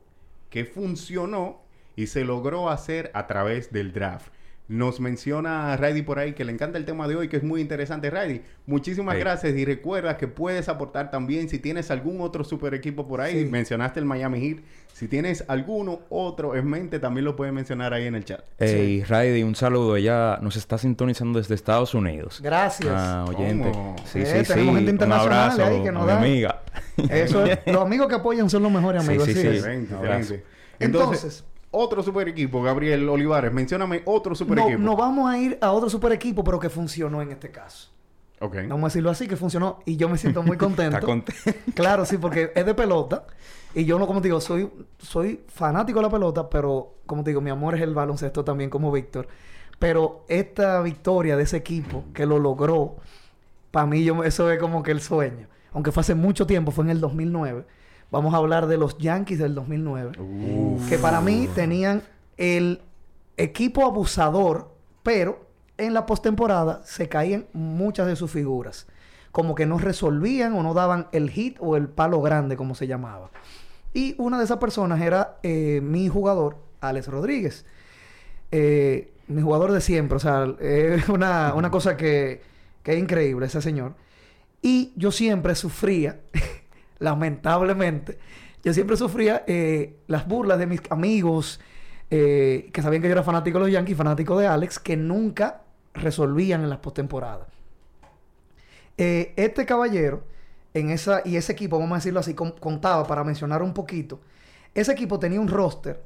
[0.49, 1.61] que funcionó
[1.95, 4.31] y se logró hacer a través del draft.
[4.67, 7.61] Nos menciona Raidy por ahí que le encanta el tema de hoy, que es muy
[7.61, 8.09] interesante.
[8.09, 9.21] Raidy, muchísimas Hey.
[9.21, 13.43] gracias y recuerda que puedes aportar también si tienes algún otro super equipo por ahí.
[13.43, 13.49] Sí.
[13.51, 14.57] Mencionaste el Miami Heat.
[14.91, 18.41] Si tienes alguno otro en mente, también lo puedes mencionar ahí en el chat.
[18.57, 19.97] Ey, Raidy, un saludo.
[19.97, 22.39] Ella nos está sintonizando desde Estados Unidos.
[22.41, 22.91] Gracias.
[22.95, 23.69] Ah, oyente.
[23.71, 23.95] ¿Cómo?
[24.05, 26.61] Sí, Eh, sí, tenemos gente Un internacional abrazo ahí que nos a mi da- amiga.
[27.09, 29.25] Eso los amigos que apoyan son los mejores amigos.
[29.27, 29.47] sí, sí.
[29.47, 30.43] Excelente.
[30.79, 31.43] Entonces,
[31.75, 33.51] otro super equipo, Gabriel Olivares.
[33.53, 34.81] Mencióname otro super No, equipo.
[34.81, 37.89] no vamos a ir a otro super equipo, pero que funcionó en este caso.
[38.39, 38.55] Ok.
[38.67, 39.79] Vamos a decirlo así, que funcionó.
[39.85, 40.95] Y yo me siento muy contento.
[40.97, 41.51] Está contento.
[41.75, 43.25] Claro, sí, porque es de pelota.
[43.73, 47.31] Y yo no, como te digo, soy, soy fanático de la pelota, pero como te
[47.31, 49.27] digo, mi amor es el baloncesto también, como Víctor.
[49.79, 52.95] Pero esta victoria de ese equipo que lo logró,
[53.71, 55.47] para mí yo, eso es como que el sueño.
[55.73, 57.65] Aunque fue hace mucho tiempo, fue en el 2009.
[58.11, 60.13] Vamos a hablar de los Yankees del 2009.
[60.87, 62.03] Que para mí tenían
[62.37, 62.81] el
[63.37, 65.45] equipo abusador, pero
[65.77, 68.87] en la postemporada se caían muchas de sus figuras.
[69.31, 72.87] Como que no resolvían o no daban el hit o el palo grande, como se
[72.87, 73.31] llamaba.
[73.93, 77.65] Y una de esas personas era eh, mi jugador, Alex Rodríguez.
[78.51, 82.41] Eh, mi jugador de siempre, o sea, es una, una cosa que,
[82.83, 83.95] que es increíble ese señor.
[84.61, 86.21] Y yo siempre sufría,
[86.99, 88.17] lamentablemente,
[88.63, 91.59] yo siempre sufría eh, las burlas de mis amigos
[92.09, 95.61] eh, que sabían que yo era fanático de los Yankees, fanático de Alex, que nunca
[95.93, 97.47] resolvían en las postemporadas.
[98.97, 100.23] Eh, este caballero,
[100.73, 104.19] en esa, y ese equipo, vamos a decirlo así, con- contaba para mencionar un poquito.
[104.73, 106.01] Ese equipo tenía un roster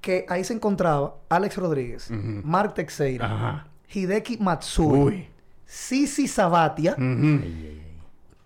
[0.00, 2.10] que ahí se encontraba Alex Rodríguez.
[2.10, 3.66] Mark Teixeira, Ajá.
[3.92, 5.28] Hideki Matsui.
[5.66, 6.94] Sisi Sabatia,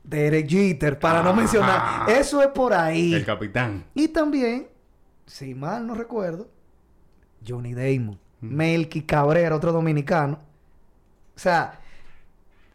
[0.08, 0.16] Ujú.
[0.16, 2.08] Derek Jeter, para no mencionar.
[2.08, 3.14] Eso es por ahí.
[3.14, 3.84] El capitán.
[3.94, 4.68] Y también,
[5.26, 6.48] si mal no recuerdo,
[7.46, 10.38] Johnny Damon, Melky Cabrera, otro dominicano.
[11.36, 11.78] O sea,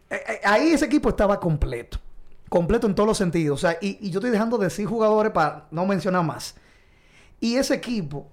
[0.09, 1.99] eh, eh, ahí ese equipo estaba completo.
[2.49, 3.63] Completo en todos los sentidos.
[3.63, 6.55] O sea, y, y yo estoy dejando de decir jugadores para no mencionar más.
[7.39, 8.27] Y ese equipo,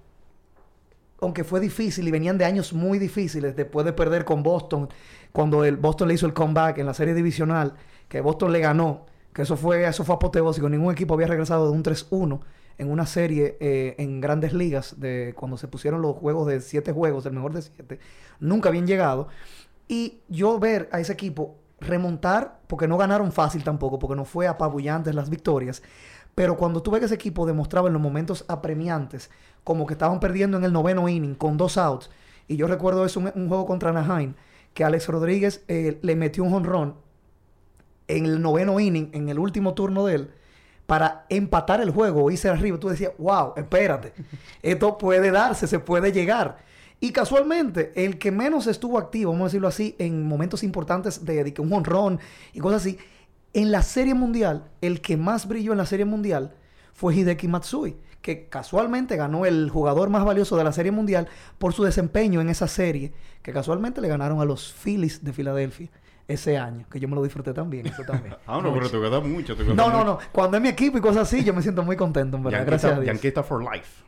[1.19, 4.89] aunque fue difícil y venían de años muy difíciles después de perder con Boston,
[5.31, 7.73] cuando el Boston le hizo el comeback en la serie divisional,
[8.11, 11.71] que Boston le ganó, que eso fue, eso fue apoteósico, ningún equipo había regresado de
[11.71, 12.41] un 3-1
[12.77, 16.91] en una serie eh, en grandes ligas, de cuando se pusieron los juegos de siete
[16.91, 17.99] juegos, el mejor de siete,
[18.41, 19.29] nunca habían llegado.
[19.87, 24.45] Y yo ver a ese equipo remontar, porque no ganaron fácil tampoco, porque no fue
[24.45, 25.81] apabullantes las victorias,
[26.35, 29.29] pero cuando tuve que ese equipo demostraba en los momentos apremiantes,
[29.63, 32.09] como que estaban perdiendo en el noveno inning con dos outs,
[32.49, 34.33] y yo recuerdo eso, un, un juego contra Anaheim,
[34.73, 36.95] que Alex Rodríguez eh, le metió un honrón
[38.17, 40.31] en el noveno inning, en el último turno de él,
[40.85, 42.79] para empatar el juego o irse arriba.
[42.79, 44.13] Tú decías, wow, espérate,
[44.61, 46.57] esto puede darse, se puede llegar.
[46.99, 51.43] Y casualmente, el que menos estuvo activo, vamos a decirlo así, en momentos importantes de,
[51.43, 52.19] de un honrón
[52.53, 52.97] y cosas así,
[53.53, 56.53] en la Serie Mundial, el que más brilló en la Serie Mundial
[56.93, 61.73] fue Hideki Matsui, que casualmente ganó el jugador más valioso de la Serie Mundial por
[61.73, 65.89] su desempeño en esa serie, que casualmente le ganaron a los Phillies de Filadelfia
[66.31, 68.35] ese año, que yo me lo disfruté también, eso también.
[68.47, 69.55] Ah, no, pero te queda mucho.
[69.55, 70.05] te queda No, no, mucho.
[70.05, 70.19] no.
[70.31, 72.59] Cuando es mi equipo y cosas así, yo me siento muy contento, en verdad.
[72.59, 73.05] Yanquista, Gracias a Dios.
[73.15, 74.03] Yanquista for life.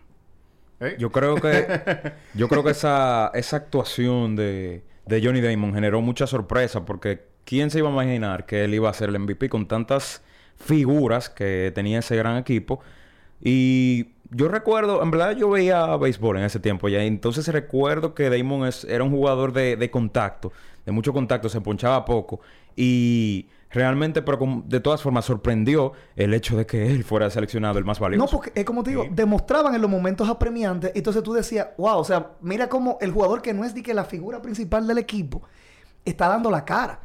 [0.79, 0.95] ¿Eh?
[0.99, 6.27] Yo creo que yo creo que esa, esa actuación de, de Johnny Damon generó mucha
[6.27, 9.67] sorpresa porque quién se iba a imaginar que él iba a ser el MVP con
[9.67, 10.23] tantas
[10.57, 12.79] figuras que tenía ese gran equipo
[13.41, 18.15] y yo recuerdo, en verdad yo veía béisbol en ese tiempo ya, y entonces recuerdo
[18.15, 20.51] que Damon es- era un jugador de, de contacto,
[20.85, 22.39] de mucho contacto, se ponchaba poco
[22.75, 27.85] y realmente, pero de todas formas sorprendió el hecho de que él fuera seleccionado el
[27.85, 28.23] más valioso.
[28.25, 29.09] No, porque es como te digo, Sí.
[29.13, 30.91] demostraban en los momentos apremiantes.
[30.93, 33.81] y Entonces tú decías, wow, o sea, mira cómo el jugador que no es de
[33.81, 35.41] que la figura principal del equipo
[36.05, 36.99] está dando la cara.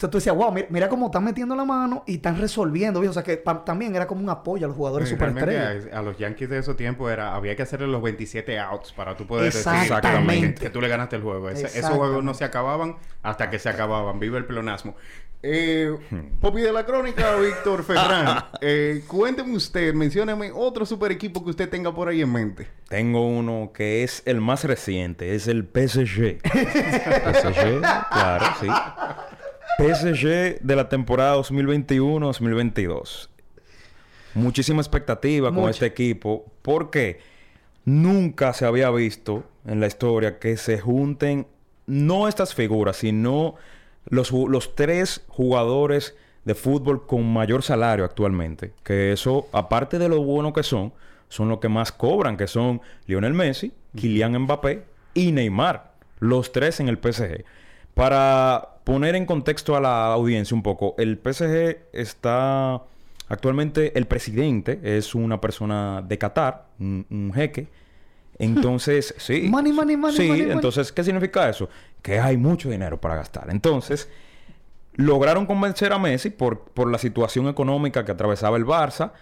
[0.00, 3.00] Entonces tú decías, wow, mira, mira cómo están metiendo la mano y están resolviendo.
[3.00, 5.94] O sea, que pa- también era como un apoyo a los jugadores Sí, realmente superestrellas.
[5.94, 9.14] a, a los Yankees de esos tiempos era, había que hacerle los 27 outs para
[9.14, 10.62] tú poder decir Exactamente.
[10.62, 11.50] que, tú le ganaste el juego.
[11.50, 11.98] Ese- esos Exactamente.
[12.06, 14.18] juegos no se acababan hasta que se acababan.
[14.18, 14.96] Viva el pleonasmo.
[15.42, 15.94] Eh,
[16.40, 18.44] Popi de la Crónica, Víctor Ferran.
[18.62, 22.68] eh, cuénteme usted, mencióneme otro super equipo que usted tenga por ahí en mente.
[22.88, 26.40] Tengo uno que es el más reciente, es el PSG.
[26.44, 28.66] PSG, claro, sí.
[29.78, 33.28] PSG de la temporada 2021-2022.
[34.34, 37.20] Muchísima expectativa con este equipo porque
[37.84, 41.46] nunca se había visto en la historia que se junten
[41.86, 43.56] no estas figuras, sino
[44.06, 48.72] los, los tres jugadores de fútbol con mayor salario actualmente.
[48.82, 50.92] Que eso, aparte de lo bueno que son,
[51.28, 55.94] son los que más cobran, que son Lionel Messi, Kylian Mbappé y Neymar.
[56.18, 57.44] Los tres en el PSG.
[57.94, 62.82] Para poner en contexto a la audiencia un poco, el PSG está
[63.28, 67.68] actualmente el presidente es una persona de Qatar, un, un jeque.
[68.40, 69.46] Entonces, sí.
[69.48, 70.54] Money, money, money, Sí, money, money.
[70.56, 71.68] entonces, ¿qué significa eso?
[72.02, 73.48] Que hay mucho dinero para gastar.
[73.50, 74.08] Entonces,
[74.94, 79.12] lograron convencer a Messi por, por la situación económica que atravesaba el Barça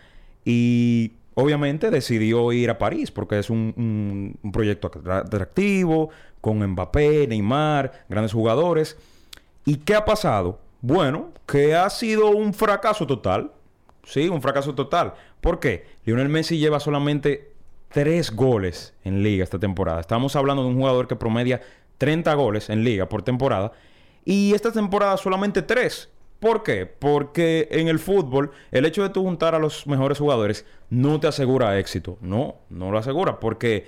[0.45, 6.09] y obviamente decidió ir a París porque es un, un- un proyecto atra- atractivo
[6.41, 8.97] con Mbappé, Neymar, grandes jugadores.
[9.69, 10.59] ¿Y qué ha pasado?
[10.81, 13.53] Bueno, que ha sido un fracaso total.
[14.03, 15.13] Sí, un fracaso total.
[15.43, 15.85] ¿Por qué?
[16.07, 17.53] Lionel Messi lleva solamente
[17.91, 20.01] tres goles en liga esta temporada.
[20.01, 21.61] Estamos hablando de un jugador que promedia
[21.99, 23.73] 30 goles en liga por temporada.
[24.25, 26.09] Y esta temporada solamente tres.
[26.41, 26.87] ¿Por qué?
[26.87, 31.27] Porque en el fútbol el hecho de tú juntar a los mejores jugadores no te
[31.27, 32.17] asegura éxito.
[32.23, 33.39] No, no lo asegura.
[33.39, 33.87] Porque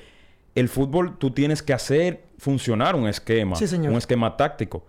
[0.55, 3.57] el fútbol tú tienes que hacer funcionar un esquema.
[3.57, 3.93] Sí, señor.
[3.93, 4.85] Un esquema táctico.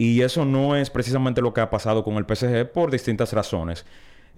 [0.00, 3.84] Y eso no es precisamente lo que ha pasado con el PSG por distintas razones.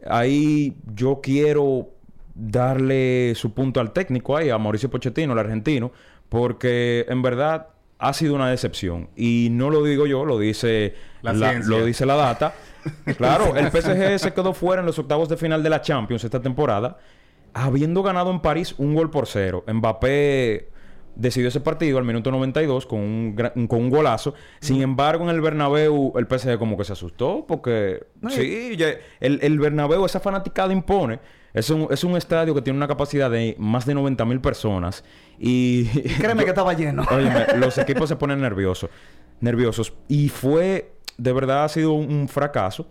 [0.04, 1.90] Ahí yo quiero
[2.34, 5.92] darle su punto al técnico ahí, a Mauricio Pochettino, el argentino,
[6.28, 7.68] porque en verdad
[8.00, 9.10] ha sido una decepción.
[9.14, 12.54] Y no lo digo yo, lo dice La lo dice la data.
[13.16, 16.42] claro, el PSG se quedó fuera en los octavos de final de la Champions esta
[16.42, 16.98] temporada,
[17.54, 19.62] habiendo ganado en París un gol por cero.
[19.72, 20.71] Mbappé
[21.14, 24.34] decidió ese partido al minuto 92 con un, gra- con un golazo.
[24.60, 28.04] Sin embargo, en el Bernabéu el PSG como que se asustó porque...
[28.20, 31.20] No, sí, ya- el, el Bernabéu, esa fanaticada impone.
[31.54, 35.04] Es un, es un estadio que tiene una capacidad de más de 90 mil personas.
[35.38, 35.84] Y...
[36.18, 37.04] Créeme que estaba lleno.
[37.10, 38.88] Óyeme, los equipos se ponen nerviosos.
[39.40, 39.92] Nerviosos.
[40.08, 40.92] Y fue...
[41.18, 42.88] De verdad ha sido un, un fracaso.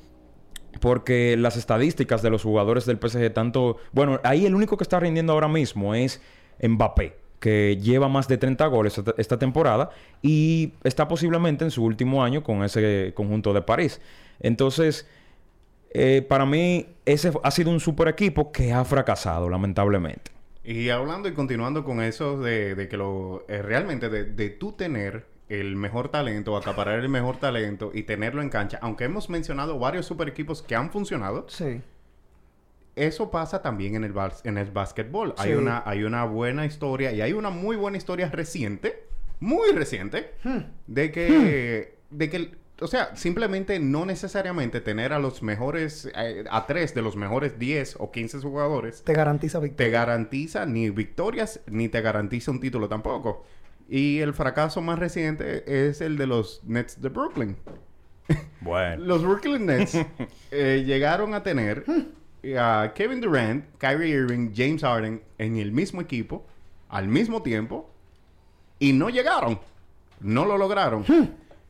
[0.80, 3.78] Porque las estadísticas de los jugadores del PSG tanto...
[3.92, 6.22] Bueno, ahí el único que está rindiendo ahora mismo es
[6.62, 7.18] Mbappé.
[7.42, 9.90] Que lleva más de 30 goles esta, temporada.
[10.22, 14.02] Y está posiblemente en su último año con ese conjunto de París.
[14.40, 15.08] Entonces...
[15.94, 20.32] eh, para mí, ese ha sido un super equipo que ha fracasado, lamentablemente.
[20.64, 24.74] Y hablando y continuando con eso de, de que lo eh, realmente de, de tú
[24.74, 29.80] tener el mejor talento, acaparar el mejor talento y tenerlo en cancha, aunque hemos mencionado
[29.80, 31.82] varios super equipos que han funcionado, Sí.
[32.96, 35.34] Eso pasa también en el bas- en el básquetbol.
[35.38, 39.04] Hay una hay una buena historia y hay una muy buena historia reciente,
[39.40, 40.60] muy reciente, Hmm.
[40.88, 46.66] de que de que o sea, simplemente no necesariamente tener a los mejores, eh, a
[46.66, 49.86] tres de los mejores 10 o 15 jugadores Te garantiza victoria.
[49.86, 53.46] te garantiza ni victorias ni te garantiza un título tampoco.
[53.88, 57.56] Y el fracaso más reciente es el de los Nets de Brooklyn.
[58.62, 59.04] Bueno.
[59.06, 59.96] Los Brooklyn Nets
[60.52, 61.84] eh, llegaron a tener
[62.58, 66.46] a Kevin Durant, Kyrie Irving, James Harden en el mismo equipo
[66.90, 67.90] al mismo tiempo
[68.80, 69.60] y no llegaron.
[70.20, 71.06] No lo lograron.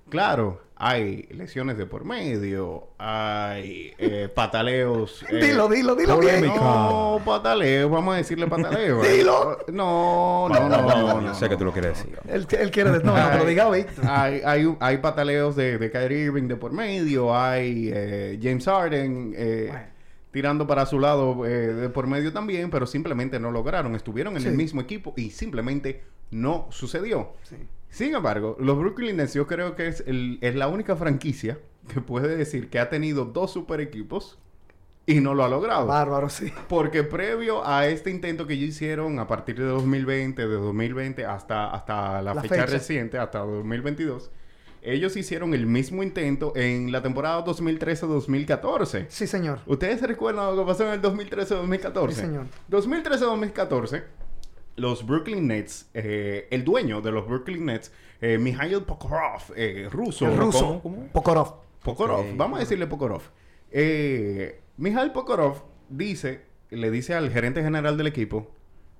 [0.09, 5.23] Claro, hay lesiones de por medio, hay eh, pataleos.
[5.29, 6.47] eh, Dilo, dilo, dilo bien.
[6.47, 9.01] no, pataleo, vamos a decirle pataleo.
[9.03, 9.59] Dilo.
[9.71, 11.35] No, no, no, no, no.
[11.35, 12.17] sé que tú lo quieres decir.
[12.27, 12.91] Él, él quiere...
[12.91, 14.03] de- No, no, pero diga Víctor.
[14.07, 19.33] Hay, hay, hay pataleos de, de Kyrie Irving de por medio, hay eh, James Harden
[19.37, 19.85] eh, Bueno.
[20.31, 23.95] Tirando para su lado eh, de por medio también, pero simplemente no lograron.
[23.95, 24.47] Estuvieron en Sí.
[24.47, 27.33] el mismo equipo y simplemente no sucedió.
[27.43, 27.57] Sí.
[27.89, 31.59] Sin embargo, los Brooklyn Nets yo creo que es, el- es la única franquicia
[31.93, 34.39] que puede decir que ha tenido dos super equipos
[35.05, 35.87] y no lo ha logrado.
[35.87, 36.53] Bárbaro, sí.
[36.69, 41.71] Porque previo a este intento que ellos hicieron a partir de 2020, de 2020 hasta,
[41.71, 42.65] hasta la, La fecha, fecha.
[42.67, 44.31] reciente, hasta 2022,
[44.81, 49.05] ellos hicieron el mismo intento en la temporada 2013-2014.
[49.09, 49.59] Sí, señor.
[49.65, 52.09] ¿Ustedes se recuerdan lo que pasó en el 2013-2014?
[52.09, 52.45] Sí, señor.
[52.69, 54.03] 2013-2014,
[54.77, 57.91] los Brooklyn Nets, eh, el dueño de los Brooklyn Nets,
[58.21, 60.27] eh, Mikhail Pokorov, eh, ruso.
[60.27, 60.59] El ruso.
[60.59, 60.81] ¿Cómo?
[60.81, 61.07] ¿Cómo?
[61.11, 61.53] Pokorov.
[61.83, 62.25] Pokorov, Ok.
[62.37, 63.21] vamos a decirle Pokorov.
[63.71, 68.51] Eh, Mikhail Pokorov dice, le dice al gerente general del equipo,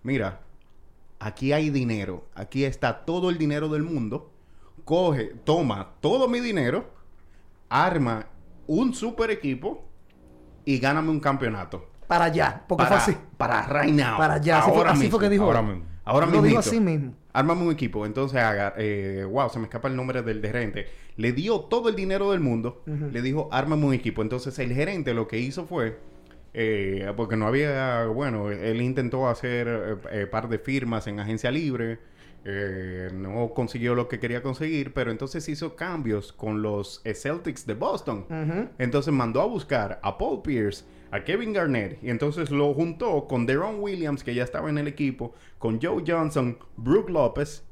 [0.04, 0.42] mira,
[1.20, 4.32] aquí hay dinero, aquí está todo el dinero del mundo,
[4.86, 6.90] coge, toma todo mi dinero,
[7.70, 8.28] arma
[8.68, 9.86] un super equipo
[10.66, 11.90] y gáname un campeonato.
[12.08, 12.64] Para allá.
[12.68, 13.22] Porque para, fue así.
[13.38, 14.18] Para right now.
[14.18, 14.60] Para allá.
[14.60, 15.18] Así fue, ahora así mismo.
[15.18, 15.44] fue que dijo.
[15.46, 15.86] Ahora mismo.
[16.04, 16.60] Ahora Lo dijo mismito.
[16.60, 17.14] así mismo.
[17.34, 18.06] Ármame un equipo.
[18.06, 20.88] Entonces, haga, eh, wow, se me escapa el nombre del gerente.
[21.16, 22.84] Le dio todo el dinero del mundo.
[22.86, 24.22] Le dijo, ármame un equipo.
[24.22, 26.00] Entonces, el gerente lo que hizo fue,
[26.54, 31.50] eh, porque no había, bueno, él intentó hacer eh, eh, par de firmas en agencia
[31.52, 32.00] libre.
[32.44, 37.66] Eh, no consiguió lo que quería conseguir, pero entonces hizo cambios con los eh, Celtics
[37.66, 38.26] de Boston.
[38.80, 43.46] Entonces mandó a buscar a Paul Pierce, a Kevin Garnett, y entonces lo juntó con
[43.46, 47.64] Deron Williams, que ya estaba en el equipo, con Joe Johnson, Brooke López,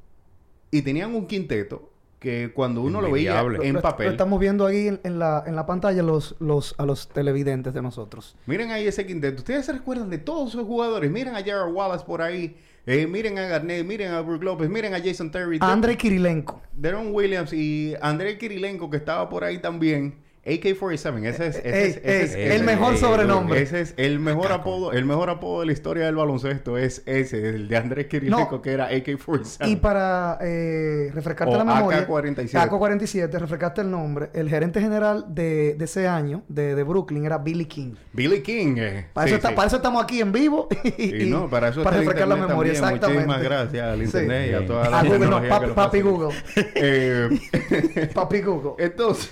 [0.72, 1.90] y tenían un quinteto
[2.20, 4.08] que cuando uno lo veía en Lo- lo- papel...
[4.08, 7.74] Lo estamos viendo ahí en, en la, en la pantalla los, los, a los televidentes
[7.74, 8.36] de nosotros.
[8.46, 9.38] Miren ahí ese quinteto.
[9.38, 11.10] Ustedes se recuerdan de todos esos jugadores.
[11.10, 12.58] Miren a Jared Wallace por ahí.
[12.92, 15.60] Eh, miren a Garnett, miren a Brook López, miren a Jason Terry.
[15.62, 16.60] A Andrei Kirilenko.
[16.74, 20.16] Deron Williams y Andrei Kirilenko que estaba por ahí también.
[20.46, 23.62] AK-47, ese es, ese Ey, es, ese ey, es- el mejor ey, sobrenombre.
[23.62, 27.50] Ese es el mejor apodo, el mejor apodo de la historia del baloncesto es ese,
[27.50, 28.62] el de Andrés Kirilenko No.
[28.62, 29.68] que era AK-47.
[29.68, 32.54] Y para eh, refrescarte O la memoria, AK-47.
[32.54, 37.38] AK-47, refrescarte el nombre, el gerente general de, de ese año, de, de Brooklyn, era
[37.38, 37.94] Billy King.
[38.14, 38.76] Billy King.
[38.78, 39.56] eh, Para, sí, eso está- sí.
[39.56, 40.68] para eso estamos aquí en vivo.
[40.98, 42.94] Y, Y no, para eso para refrescar la memoria, también.
[42.96, 43.26] exactamente.
[43.28, 44.04] Muchísimas gracias al Sí.
[44.06, 46.02] internet y a toda la A Google, no, tecnología papi.
[46.02, 46.36] Google.
[46.76, 48.72] Eh, Papi Google.
[48.86, 49.32] Entonces,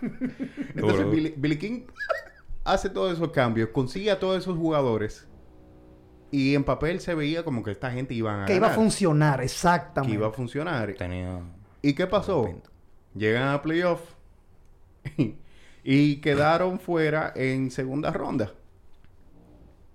[0.74, 1.10] entonces.
[1.10, 1.82] Billy, Billy King
[2.64, 5.26] hace todos esos cambios, consigue a todos esos jugadores
[6.30, 9.40] y en papel se veía como que esta gente iba a Que iba a funcionar,
[9.40, 10.14] que exactamente.
[10.14, 10.94] iba a funcionar.
[10.94, 11.40] Tenía...
[11.82, 12.48] ¿Y qué pasó?
[13.14, 14.00] Llegan a playoff
[15.84, 18.52] y quedaron fuera en segunda ronda.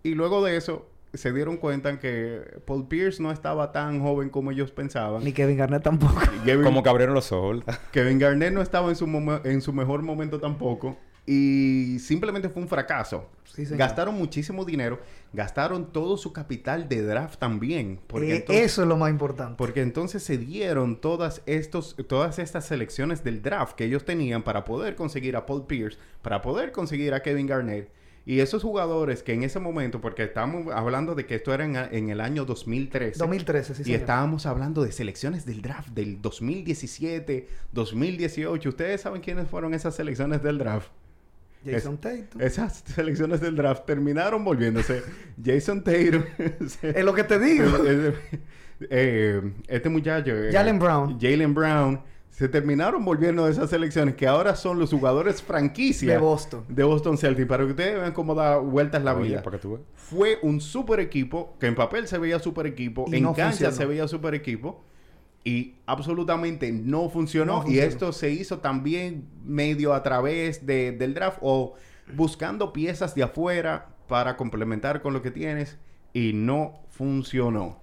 [0.04, 4.52] Y luego de eso se dieron cuenta que Paul Pierce no estaba tan joven como
[4.52, 5.24] ellos pensaban.
[5.24, 6.20] Ni Kevin Garnett tampoco.
[6.46, 7.30] Kevin- Como que abrieron los.
[7.92, 9.06] Kevin Garnett no estaba en su,
[9.44, 10.98] en su mejor momento tampoco.
[11.28, 13.28] Y simplemente fue un fracaso.
[13.46, 13.80] Sí, señor.
[13.80, 15.00] gastaron muchísimo dinero.
[15.34, 18.00] Gastaron todo su capital de draft también.
[18.06, 19.56] Porque, Eh, entonces, eso es lo más importante.
[19.58, 24.66] porque entonces se dieron todas, estos, todas estas selecciones del draft que ellos tenían para
[24.66, 27.90] poder conseguir a Paul Pierce, para poder conseguir a Kevin Garnett.
[28.28, 31.76] Y esos jugadores que en ese momento, porque estamos hablando de que esto era en,
[31.76, 33.20] en el año 2013.
[33.20, 34.00] 2013, sí, Y señor.
[34.00, 38.70] estábamos hablando de selecciones del draft del 2017, 2018.
[38.70, 40.90] ¿Ustedes saben quiénes fueron esas selecciones del draft?
[41.64, 42.42] Jason Tatum.
[42.42, 45.02] Esas selecciones del draft terminaron volviéndose
[45.44, 46.24] Jason Tatum.
[46.82, 47.66] Es lo que te digo.
[48.90, 50.32] Eh, este muchacho.
[50.36, 51.18] eh, Jalen Brown.
[51.18, 52.02] Jalen Brown.
[52.36, 56.66] Se terminaron volviendo de esas selecciones que ahora son los jugadores franquicia De Boston.
[56.68, 57.48] de Boston Celtics.
[57.48, 59.84] Para que ustedes vean cómo da vueltas la Oye, vida para que tú veas.
[59.96, 63.52] fue un super equipo, que en papel se veía super equipo, Y en no cancha
[63.68, 63.72] funcionó.
[63.78, 64.84] se veía super equipo,
[65.46, 67.54] y absolutamente no funcionó.
[67.54, 67.88] No Y funcionó.
[67.88, 71.76] esto se hizo también medio a través de- del draft o
[72.18, 75.78] buscando piezas de afuera para complementar con lo que tienes,
[76.12, 77.80] y no funcionó.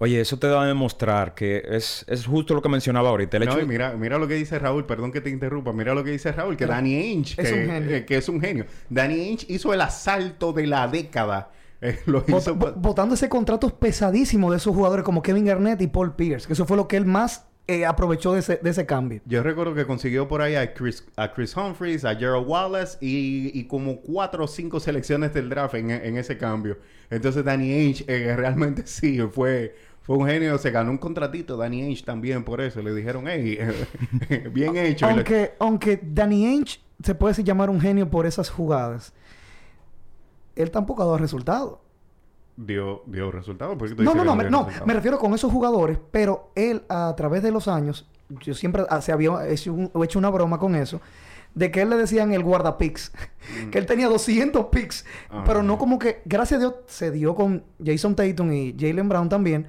[0.00, 3.36] Oye, eso te da a demostrar que es, es justo lo que mencionaba ahorita.
[3.38, 5.92] El No, hecho y mira, mira lo que dice Raúl, perdón que te interrumpa, mira
[5.94, 7.96] lo que dice Raúl, que Danny Ainge, Es que, un genio.
[7.96, 8.66] eh, que es un genio.
[8.88, 11.50] Danny Ainge hizo el asalto de la década.
[11.80, 16.14] Eh, lo hizo Botando ese contrato pesadísimo de esos jugadores como Kevin Garnett y Paul
[16.14, 16.46] Pierce.
[16.46, 19.20] Que eso fue lo que él más eh, aprovechó de ese, de ese cambio.
[19.26, 23.50] Yo recuerdo que consiguió por ahí a Chris, a Chris Humphries, a Gerald Wallace y,
[23.52, 26.78] y como cuatro o cinco selecciones del draft en, en ese cambio.
[27.10, 29.74] Entonces Danny Ainge eh, realmente sí fue,
[30.08, 30.58] fue un genio.
[30.58, 32.82] Se ganó un contratito Danny Ainge también por eso.
[32.82, 33.58] Le dijeron, hey,
[34.52, 35.06] bien hecho.
[35.06, 39.12] Aunque, aunque Danny Ainge se puede decir llamar un genio por esas jugadas,
[40.56, 41.80] él tampoco ha dado resultado.
[42.56, 43.76] dio, dio resultados.
[43.76, 46.82] ¿Por qué tú No, no, no, me, no, me refiero con esos jugadores, pero él
[46.88, 48.08] a través de los años,
[48.42, 51.00] yo siempre ah, se había hecho, un- hecho una broma con eso,
[51.54, 53.12] de que él le decían el guardapicks,
[53.70, 55.44] que él tenía 200 picks, Ah.
[55.46, 59.28] pero no como que, gracias a Dios, se dio con Jason Tatum y Jalen Brown
[59.28, 59.66] también,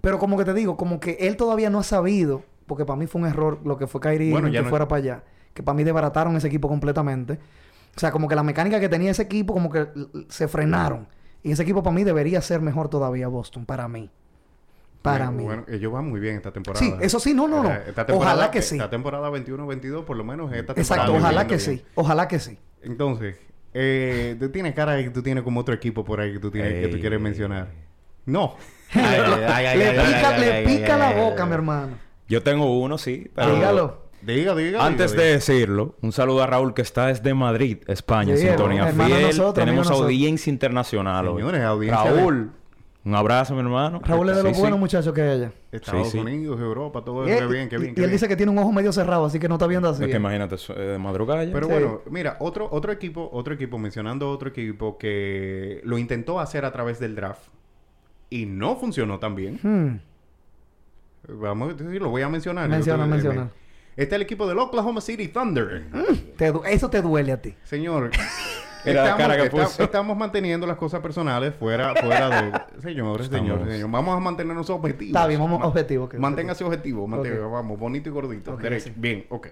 [0.00, 3.06] pero como que te digo, como que él todavía no ha sabido, porque para mí
[3.06, 5.22] fue un error lo que fue Kyrie Bueno, que no- fuera para allá,
[5.54, 7.38] que para mí desbarataron ese equipo completamente.
[7.96, 9.88] O sea, como que la mecánica que tenía ese equipo, como que
[10.28, 11.08] se frenaron.
[11.42, 14.10] Y ese equipo para mí debería ser mejor todavía, Boston, para mí.
[15.02, 15.44] Para Bueno, mí.
[15.44, 16.84] Bueno, ellos van muy bien esta temporada.
[16.84, 17.70] Sí, eso sí, no, no, no.
[17.70, 18.74] Eh, esta temporada- Ojalá que sí.
[18.76, 20.80] Esta temporada 21-22, por lo menos esta temporada.
[21.04, 21.60] Exacto, ojalá que bien.
[21.78, 21.84] sí.
[21.94, 22.58] Ojalá que sí.
[22.82, 23.36] Entonces,
[23.74, 26.50] eh, tú tienes cara de que tú tienes como otro equipo por ahí que tú,
[26.50, 27.68] tienes, que tú quieres mencionar.
[28.28, 28.56] No.
[28.94, 31.92] le pica, le pica la boca, mi hermano.
[32.28, 33.30] Yo tengo uno, sí.
[33.34, 34.08] pero- Dígalo.
[34.20, 34.84] Diga, diga.
[34.84, 35.36] Antes diga, de diga.
[35.38, 39.26] decirlo, un saludo a Raúl que está desde Madrid, España, en Sí, sintonía hermano fiel.
[39.28, 41.36] nosotros, Tenemos audiencia internacional hoy.
[41.42, 42.50] Señores, audiencia Raúl,
[43.04, 44.00] un abrazo, mi hermano.
[44.04, 44.60] Raúl es de Sí, los sí.
[44.60, 45.52] buenos muchachos que hay allá.
[45.70, 46.18] Estados Sí, sí.
[46.18, 47.38] Unidos, Europa, todo eso.
[47.38, 47.92] Qué bien, qué y- bien.
[47.92, 48.10] y qué él bien.
[48.10, 50.02] dice que tiene un ojo medio cerrado, así que no está viendo así.
[50.02, 51.52] Es que imagínate, eso, eh, de madrugada ya.
[51.52, 51.72] Pero Sí.
[51.72, 56.72] bueno, mira, otro, otro equipo, otro equipo, mencionando otro equipo que lo intentó hacer a
[56.72, 57.42] través del draft
[58.30, 59.58] y no funcionó tan bien.
[59.62, 60.00] Hmm.
[61.40, 62.68] Vamos a decir, lo voy a mencionar.
[62.68, 63.50] Menciona, Yo- menciona.
[63.96, 65.84] Este es el equipo del Oklahoma City Thunder.
[66.36, 67.54] Te du- eso te duele a ti.
[67.64, 68.10] Señor,
[68.84, 72.52] estamos, cara que estamos manteniendo las cosas personales fuera, fuera de...
[72.80, 73.90] Señores, Estamos- señores, señores.
[73.90, 75.08] Vamos a mantenernos objetivos.
[75.16, 76.04] Está bien, vamos Ma- objetivo.
[76.04, 77.08] ok, Manténgase objetivo.
[77.08, 77.52] mantenga- Ok.
[77.52, 78.56] Vamos, bonito y gordito.
[78.56, 78.84] Derecho.
[78.86, 78.92] sí.
[78.96, 79.48] Bien, ok.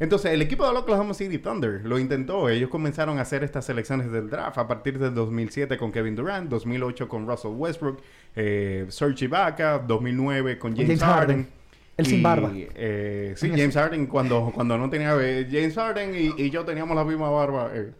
[0.00, 2.48] Entonces, el equipo de los Oklahoma City Thunder lo intentó.
[2.48, 6.48] Ellos comenzaron a hacer estas selecciones del draft a partir del 2007 con Kevin Durant,
[6.48, 8.00] 2008 con Russell Westbrook,
[8.36, 11.36] eh, Serge Ibaka, 2009 con James, James Harden.
[11.44, 11.58] Harden.
[11.96, 12.52] El sin barba.
[12.54, 15.16] eh, sí, James Harden cuando, cuando no tenía...
[15.20, 17.90] eh, James Harden y, y yo teníamos la misma barba eh,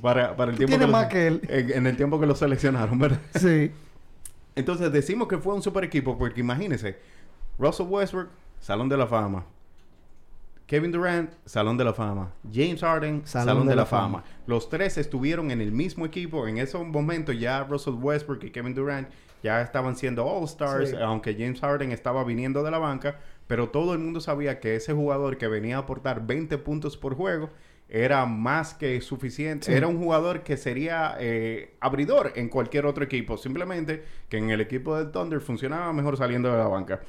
[0.00, 1.40] para, para el tiempo tienes lo- más que él.
[1.48, 3.18] En, en el tiempo que lo seleccionaron, ¿verdad?
[3.34, 3.72] Sí.
[4.54, 6.98] Entonces decimos que fue un super equipo porque imagínense,
[7.58, 8.28] Russell Westbrook,
[8.60, 9.44] Salón de la Fama.
[10.68, 12.30] Kevin Durant, Salón de la Fama.
[12.52, 14.22] James Harden, Salón, de, la, fama.
[14.46, 16.46] Los tres estuvieron en el mismo equipo.
[16.46, 19.08] En ese momento ya Russell Westbrook y Kevin Durant
[19.42, 20.96] ya estaban siendo All-Stars, Sí.
[21.00, 24.92] aunque James Harden estaba viniendo de la banca, pero todo el mundo sabía que ese
[24.92, 27.48] jugador que venía a aportar 20 puntos por juego
[27.88, 29.68] era más que suficiente.
[29.68, 29.72] Sí.
[29.72, 33.38] Era un jugador que sería eh, abridor en cualquier otro equipo.
[33.38, 37.00] Simplemente que en el equipo del Thunder funcionaba mejor saliendo de la banca.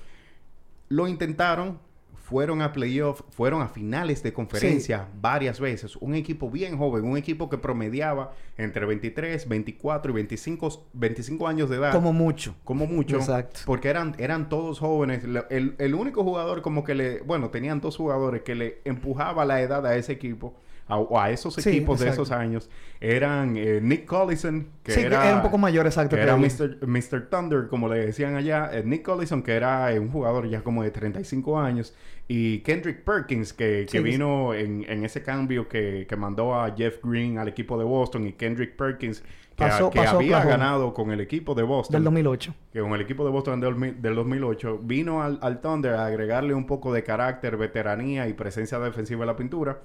[0.88, 1.78] Lo intentaron,
[2.16, 5.96] fueron a playoff, fueron a finales de conferencia varias veces.
[5.96, 11.70] Un equipo bien joven, un equipo que promediaba entre 23, 24 y 25, 25 años
[11.70, 11.92] de edad.
[11.92, 12.56] Como mucho.
[12.64, 13.18] Como mucho.
[13.18, 13.62] Exacto.
[13.66, 15.24] Porque eran, eran todos jóvenes.
[15.50, 17.22] El, el único jugador como que le...
[17.22, 20.54] Bueno, tenían dos jugadores que le empujaba la edad a ese equipo.
[20.90, 22.70] A, esos Sí, equipos de esos años.
[23.00, 25.26] Eran eh, Nick Collison, que sí, era...
[25.28, 26.16] era un poco mayor, exacto.
[26.16, 26.36] que era.
[26.36, 26.86] Mr.
[26.86, 27.30] Mr.
[27.30, 28.70] Thunder, como le decían allá.
[28.74, 31.96] eh, Nick Collison, que era eh, un jugador ya como de 35 años.
[32.28, 36.76] Y Kendrick Perkins, que, que Sí, vino en, en ese cambio que, que mandó a
[36.76, 38.28] Jeff Green al equipo de Boston.
[38.28, 40.58] Y Kendrick Perkins, que, Pasó- que pasó había Oklahoma.
[40.58, 42.54] ganado con el equipo de Boston Del 2008.
[42.72, 46.54] que con el equipo de Boston del, del 2008 vino al, al Thunder a agregarle
[46.54, 49.80] un poco de carácter, veteranía y presencia defensiva a la pintura.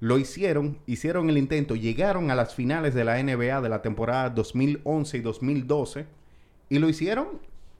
[0.00, 4.30] Lo hicieron, hicieron el intento, llegaron a las finales de la NBA de la temporada
[4.30, 6.06] 2011 y 2012
[6.70, 7.28] y lo hicieron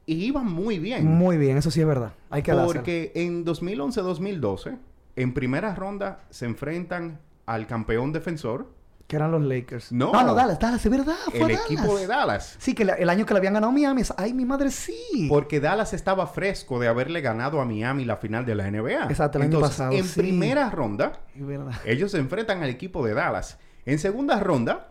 [0.04, 1.06] y iban muy bien.
[1.06, 2.12] Muy bien, eso sí es verdad.
[2.28, 4.78] Hay que porque en 2011-2012,
[5.16, 8.68] en primera ronda, se enfrentan al campeón defensor,
[9.10, 9.90] Que eran los Lakers.
[9.90, 10.12] No.
[10.12, 11.16] No, no, Dallas, Dallas, es verdad.
[11.30, 11.64] Fue el Dallas.
[11.64, 12.54] equipo de Dallas.
[12.60, 14.02] Sí, que la- el año que le habían ganado a Miami.
[14.02, 15.26] es- Ay, mi madre, sí.
[15.28, 19.06] Porque Dallas estaba fresco de haberle ganado a Miami la final de la NBA.
[19.10, 20.20] Exacto, el año Entonces, pasado, en sí.
[20.20, 21.72] primera ronda, Es verdad.
[21.84, 23.58] ellos se enfrentan al equipo de Dallas.
[23.84, 24.90] En segunda ronda,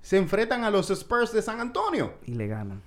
[0.00, 2.14] se enfrentan a los Spurs de San Antonio.
[2.26, 2.82] Y le ganan.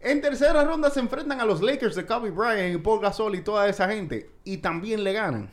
[0.00, 3.40] En tercera ronda se enfrentan a los Lakers de Kobe Bryant y Paul Gasol y
[3.40, 4.28] toda esa gente.
[4.44, 5.48] Y también le ganan.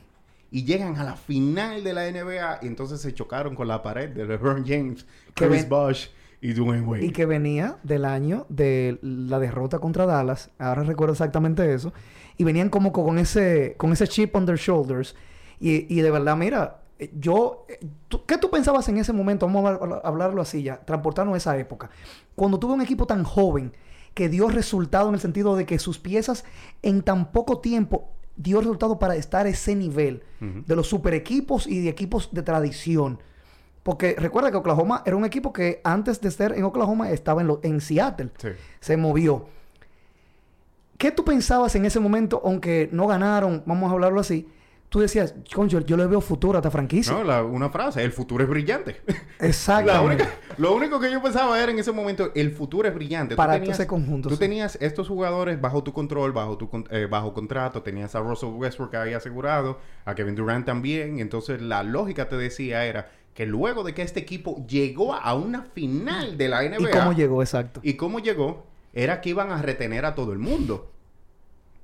[0.52, 4.10] Y llegan a la final de la NBA y entonces se chocaron con la pared
[4.10, 6.08] de LeBron James, Chris ven- Bosh
[6.42, 7.06] y Dwayne Wade.
[7.06, 10.50] Y que venía del año de la derrota contra Dallas.
[10.58, 11.94] Ahora recuerdo exactamente eso.
[12.38, 15.16] Y venían como con ese, con ese chip on their shoulders.
[15.60, 16.82] Y, y de verdad, mira,
[17.20, 17.66] yo...
[18.08, 19.46] tú- ¿Qué tú pensabas en ese momento?
[19.46, 20.78] Vamos a hablar- hablarlo así ya.
[20.86, 21.90] Transportarnos a esa época.
[22.36, 23.74] Cuando tuve un equipo tan joven
[24.14, 26.44] que dio resultado en el sentido de que sus piezas
[26.82, 28.10] en tan poco tiempo
[28.42, 32.42] dio resultado para estar a ese nivel de los super equipos y de equipos de
[32.42, 33.20] tradición.
[33.84, 37.48] Porque recuerda que Oklahoma era un equipo que antes de estar en Oklahoma estaba en,
[37.48, 38.30] lo- en Seattle.
[38.38, 38.50] Sí.
[38.80, 39.48] Se movió.
[40.98, 44.48] ¿Qué tú pensabas en ese momento, aunque no ganaron, vamos a hablarlo así?
[44.90, 47.14] Tú decías, concho, yo le veo futuro a esta franquicia.
[47.14, 49.02] No, la- una frase, el futuro es brillante.
[49.40, 49.92] Exacto.
[50.58, 53.36] Lo único que yo pensaba era en ese momento, el futuro es brillante.
[53.36, 54.40] Tú Para tenías- ese conjunto, Tú sí.
[54.40, 57.84] tenías estos jugadores bajo tu control, bajo tu eh, bajo contrato.
[57.84, 61.20] Tenías a Russell Westbrook que había asegurado, a Kevin Durant también.
[61.20, 65.62] Entonces, la lógica te decía era que luego de que este equipo llegó a una
[65.62, 66.90] final de la ¿Y NBA...
[66.92, 67.42] cómo llegó?
[67.44, 67.80] Exacto.
[67.84, 68.66] ¿Y cómo llegó?
[68.92, 70.92] Era que iban a retener a todo el mundo.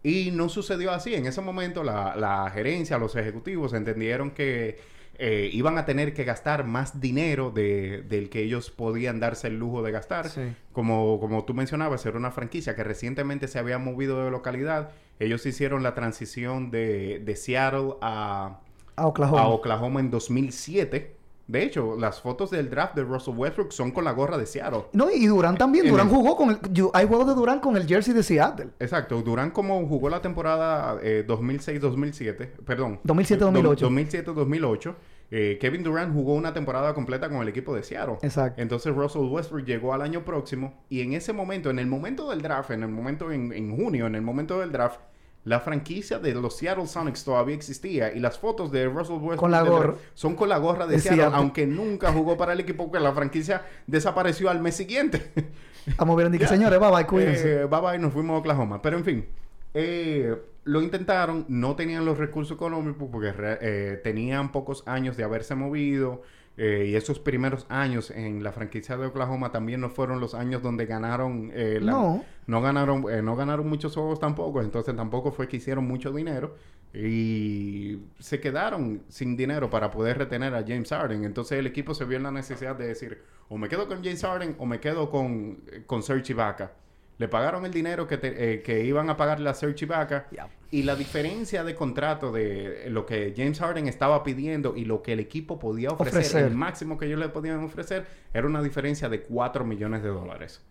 [0.08, 1.16] Y no sucedió así.
[1.16, 4.78] En ese momento la, la gerencia, los ejecutivos entendieron que
[5.18, 9.58] eh, iban a tener que gastar más dinero de- del que ellos podían darse el
[9.58, 10.30] lujo de gastar.
[10.30, 10.41] Sí.
[10.74, 14.91] Como, como tú mencionabas, era una franquicia que recientemente se había movido de localidad.
[15.20, 18.60] Ellos hicieron la transición de, de Seattle a,
[18.97, 19.41] A Oklahoma.
[19.41, 21.14] a Oklahoma en 2007.
[21.48, 24.86] De hecho, las fotos del draft de Russell Westbrook son con la gorra de Seattle.
[24.93, 25.88] No, y Durán también.
[25.88, 26.58] Durán el- jugó con el...
[26.74, 28.70] yo- hay juegos de Durán con el jersey de Seattle.
[28.80, 33.00] Exacto, Durán como jugó la temporada eh, 2006-2007, perdón.
[33.06, 33.78] 2007-2008.
[34.26, 34.96] 2007-2008.
[35.32, 38.18] eh, Kevin Durant jugó una temporada completa con el equipo de Seattle.
[38.22, 38.62] Exacto.
[38.62, 42.41] Entonces Russell Westbrook llegó al año próximo y en ese momento, en el momento del
[42.41, 45.00] draft, en el momento en, en junio, en el momento del draft,
[45.46, 49.52] la franquicia de los Seattle Sonics todavía existía y las fotos de Russell Westbrook Con
[49.52, 49.96] la de- gorra.
[50.14, 51.38] son con la gorra de, De Seattle, Seattle.
[51.38, 55.32] aunque nunca jugó para el equipo porque la franquicia desapareció al mes siguiente.
[55.98, 57.62] Vamos que señores, bye bye, cuídense.
[57.62, 58.82] Eh, bye bye, nos fuimos a Oklahoma.
[58.82, 59.26] Pero en fin,
[59.76, 63.32] eh, lo intentaron, no tenían los recursos económicos porque
[63.62, 66.24] eh, tenían pocos años de haberse movido.
[66.58, 70.62] eh, y esos primeros años en la franquicia de Oklahoma también no fueron los años
[70.64, 72.24] donde ganaron eh, la- No.
[72.48, 76.56] No ganaron eh, no ganaron muchos juegos tampoco entonces tampoco fue que hicieron mucho dinero
[76.93, 82.06] y se quedaron sin dinero para poder retener a James Harden entonces el equipo se
[82.06, 85.10] vio en la necesidad de decir o me quedo con James Harden o me quedo
[85.10, 86.72] con con Serge Ibaka
[87.18, 90.28] le pagaron el dinero que, te- eh, que iban a pagarle a Serge Ibaka
[90.70, 95.14] y la diferencia de contrato de lo que James Harden estaba pidiendo y lo que
[95.14, 96.43] el equipo podía ofrecer, Ofrecer.
[96.46, 100.62] el máximo que ellos le podían ofrecer, era una diferencia de 4 millones de dólares.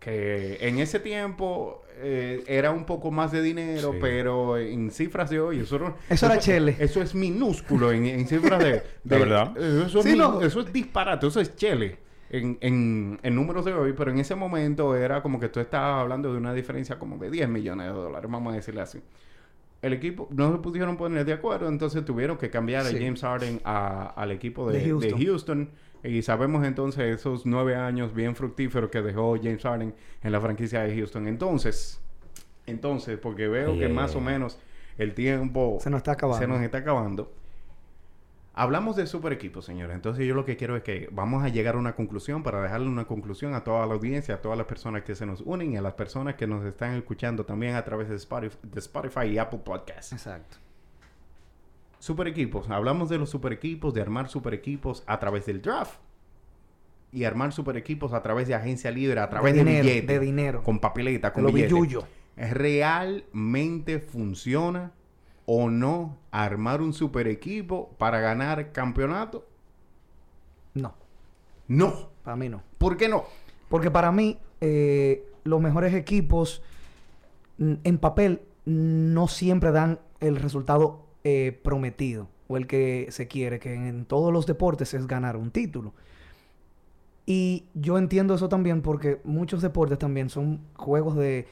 [0.00, 3.98] Que en ese tiempo eh, era un poco más de dinero, Sí.
[4.00, 6.74] pero en cifras de hoy, eso, no- Eso era chele.
[6.80, 8.82] Eso es minúsculo en, en cifras de...
[9.04, 9.52] ¿De verdad?
[9.58, 10.40] eh, Eso, es Sí, min- no.
[10.40, 11.98] eso es disparate, eso es chele.
[12.30, 16.00] En, en, en números de hoy, pero en ese momento era como que tú estabas
[16.00, 19.00] hablando de una diferencia como de 10 millones de dólares, vamos a decirle así
[19.82, 22.90] el equipo no se pudieron poner de acuerdo, entonces tuvieron que cambiar a.
[22.92, 25.70] James Harden a- al equipo de, De de Houston.
[26.02, 30.82] Y sabemos entonces esos nueve años bien fructíferos que dejó James Harden en la franquicia
[30.82, 31.26] de Houston.
[31.28, 32.00] Entonces,
[32.66, 34.58] entonces, porque veo que más o menos
[34.98, 36.40] el tiempo Se nos está acabando.
[36.40, 37.32] se nos está acabando.
[38.52, 39.94] Hablamos de super equipos, señores.
[39.94, 42.88] Entonces yo lo que quiero es que vamos a llegar a una conclusión para dejarle
[42.88, 45.76] una conclusión a toda la audiencia, a todas las personas que se nos unen y
[45.76, 49.38] a las personas que nos están escuchando también a través de Spotify, de Spotify y
[49.38, 50.12] Apple Podcasts.
[50.12, 50.56] Exacto.
[52.00, 52.68] Super equipos.
[52.70, 56.00] Hablamos de los super equipos, de armar super equipos a través del draft.
[57.12, 60.12] Y armar super equipos a través de agencia libre, a través de, dinero, billete.
[60.14, 60.62] de dinero.
[60.62, 61.74] Con papeleta, con lo billete.
[62.36, 64.92] ¿Realmente funciona
[65.44, 69.46] o no armar un super equipo para ganar campeonato?
[70.74, 70.94] No,
[71.68, 72.08] No.
[72.24, 72.62] para mí no.
[72.78, 73.24] ¿Por qué no?
[73.68, 76.62] Porque para mí, eh, los mejores equipos
[77.58, 83.74] en papel no siempre dan el resultado eh, prometido o el que se quiere, que
[83.74, 85.94] en todos los deportes es ganar un título.
[87.26, 91.46] Y yo entiendo eso también porque muchos deportes también son juegos de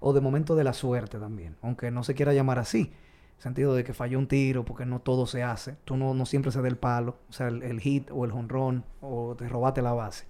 [0.00, 2.92] o de momento de la suerte también, aunque no se quiera llamar así.
[3.38, 5.76] Sentido de que falló un tiro porque no todo se hace.
[5.84, 8.30] Tú no, no siempre se da el palo, o sea, el, el hit o el
[8.30, 10.26] jonrón o te robaste la base.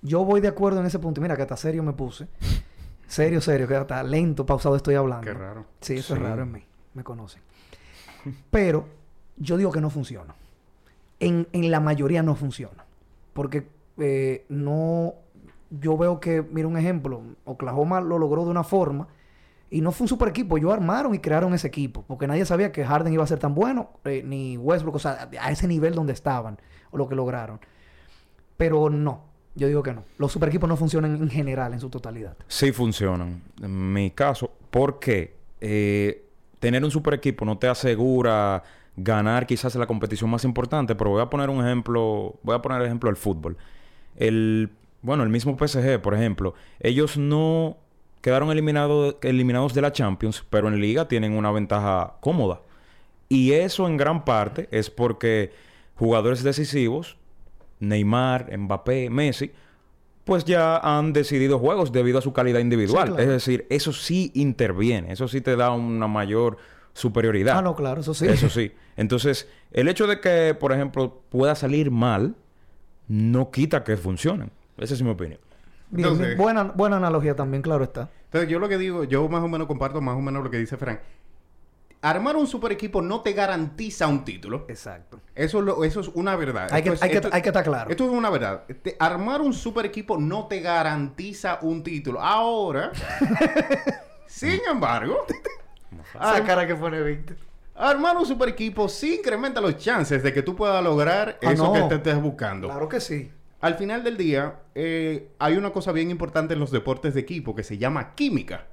[0.00, 1.20] Yo voy de acuerdo en ese punto.
[1.20, 2.28] Mira que hasta serio me puse.
[3.06, 5.24] Serio, serio, que hasta lento, pausado estoy hablando.
[5.26, 5.66] Qué raro.
[5.80, 6.24] Sí, eso es Sí.
[6.24, 6.64] raro en mí.
[6.94, 7.42] Me conocen.
[8.50, 8.86] Pero
[9.36, 10.34] yo digo que no funciona.
[11.20, 12.84] En, en la mayoría no funciona.
[13.32, 13.66] Porque
[13.98, 15.14] eh, no...
[15.70, 19.06] Yo veo que, mira un ejemplo, Oklahoma lo logró de una forma
[19.70, 20.56] y no fue un super equipo.
[20.56, 22.04] Ellos armaron y crearon ese equipo.
[22.08, 25.28] Porque nadie sabía que Harden iba a ser tan bueno, eh, ni Westbrook, o sea,
[25.38, 26.58] a ese nivel donde estaban,
[26.90, 27.60] o lo que lograron.
[28.56, 30.04] Pero no, yo digo que no.
[30.16, 32.34] Los super equipos no funcionan en general, en su totalidad.
[32.46, 33.42] Sí funcionan.
[33.60, 36.27] En mi caso, porque eh,
[36.60, 38.62] tener un super equipo no te asegura
[38.96, 42.82] ganar quizás la competición más importante, pero voy a poner un ejemplo, voy a poner
[42.82, 43.56] ejemplo el fútbol.
[44.16, 44.70] El,
[45.02, 47.76] bueno, el mismo PSG, por ejemplo, ellos no
[48.20, 52.60] quedaron eliminados eliminados de la Champions, pero en liga tienen una ventaja cómoda.
[53.28, 55.52] Y eso en gran parte es porque
[55.94, 57.16] jugadores decisivos,
[57.78, 59.52] Neymar, Mbappé, Messi,
[60.28, 63.08] pues ya han decidido juegos debido a su calidad individual.
[63.08, 63.22] Sí, claro.
[63.22, 66.58] Es decir, eso sí interviene, eso sí te da una mayor
[66.92, 67.56] superioridad.
[67.56, 68.26] Ah, no, claro, eso sí.
[68.26, 68.72] Eso sí.
[68.98, 72.34] Entonces, el hecho de que, por ejemplo, pueda salir mal,
[73.06, 74.50] no quita que funcionen.
[74.76, 75.40] Esa es mi opinión.
[75.88, 76.36] Bien, Entonces-.
[76.36, 78.10] Buena, buena analogía también, claro está.
[78.24, 80.58] Entonces, yo lo que digo, yo más o menos comparto más o menos lo que
[80.58, 81.00] dice Frank.
[82.00, 84.66] Armar un super equipo no te garantiza un título.
[84.68, 85.20] Exacto.
[85.34, 86.68] Eso, es lo- eso es una verdad.
[86.70, 87.90] Hay que- es- hay que- esto- hay que estar claro.
[87.90, 88.62] Esto es una verdad.
[89.00, 92.20] Armar un super equipo no te garantiza un título.
[92.20, 92.92] Ahora,
[94.26, 95.24] sin embargo,
[96.14, 97.36] Ah, cara que pone Víctor.
[97.74, 101.64] armar un super equipo sí incrementa los chances de que tú puedas lograr Ah, eso
[101.64, 101.72] no.
[101.72, 102.68] que te estés buscando.
[102.68, 103.30] Claro que sí.
[103.60, 107.56] Al final del día, eh, hay una cosa bien importante en los deportes de equipo
[107.56, 108.66] que se llama química.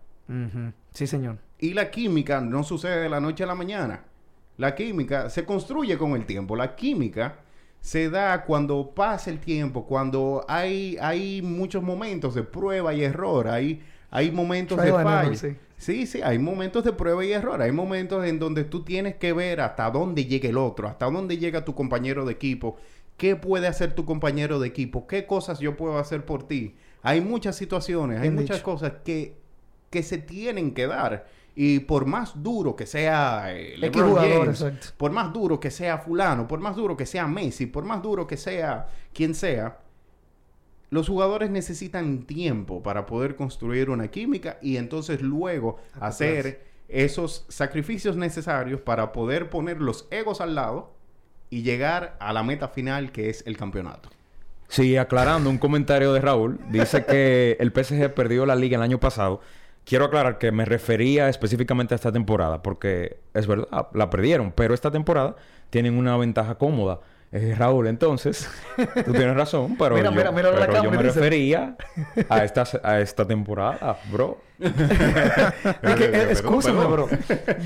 [0.93, 1.38] Sí, señor.
[1.59, 4.03] Y la química no sucede de la noche a la mañana.
[4.57, 6.55] La química se construye con el tiempo.
[6.55, 7.39] La química
[7.81, 13.47] se da cuando pasa el tiempo, cuando hay, hay muchos momentos de prueba y error.
[13.47, 15.35] Hay, hay momentos de fallo.
[15.35, 15.55] sí.
[15.77, 17.61] Sí, sí, hay momentos de prueba y error.
[17.61, 21.37] Hay momentos en donde tú tienes que ver hasta dónde llega el otro, hasta dónde
[21.37, 22.77] llega tu compañero de equipo,
[23.17, 26.75] qué puede hacer tu compañero de equipo, qué cosas yo puedo hacer por ti.
[27.01, 29.35] Hay muchas situaciones, hay muchas cosas que,
[29.89, 31.27] que se tienen que dar.
[31.55, 34.87] Y por más duro que sea eh, LeBron jugador, James, exacto.
[34.97, 38.27] por más duro que sea fulano, por más duro que sea Messi, por más duro
[38.27, 39.79] que sea quien sea,
[40.89, 48.15] los jugadores necesitan tiempo para poder construir una química y entonces luego hacer esos sacrificios
[48.15, 50.93] necesarios para poder poner los egos al lado
[51.49, 54.09] y llegar a la meta final que es el campeonato.
[54.67, 58.99] Sí, aclarando un comentario de Raúl, dice que el PSG perdió la liga el año
[58.99, 59.41] pasado.
[59.86, 64.73] Quiero aclarar que me refería específicamente a esta temporada, porque es verdad, la perdieron, pero
[64.73, 65.36] esta temporada
[65.69, 66.99] tienen una ventaja cómoda.
[67.31, 68.49] Eh, Raúl, entonces,
[69.05, 71.19] tú tienes razón, pero Mira, yo, mira, mira la pero yo cámara, me dice.
[71.19, 71.75] refería
[72.29, 74.38] a esta, a esta temporada, bro.
[74.59, 77.09] Es que, eh, excúsame, bro.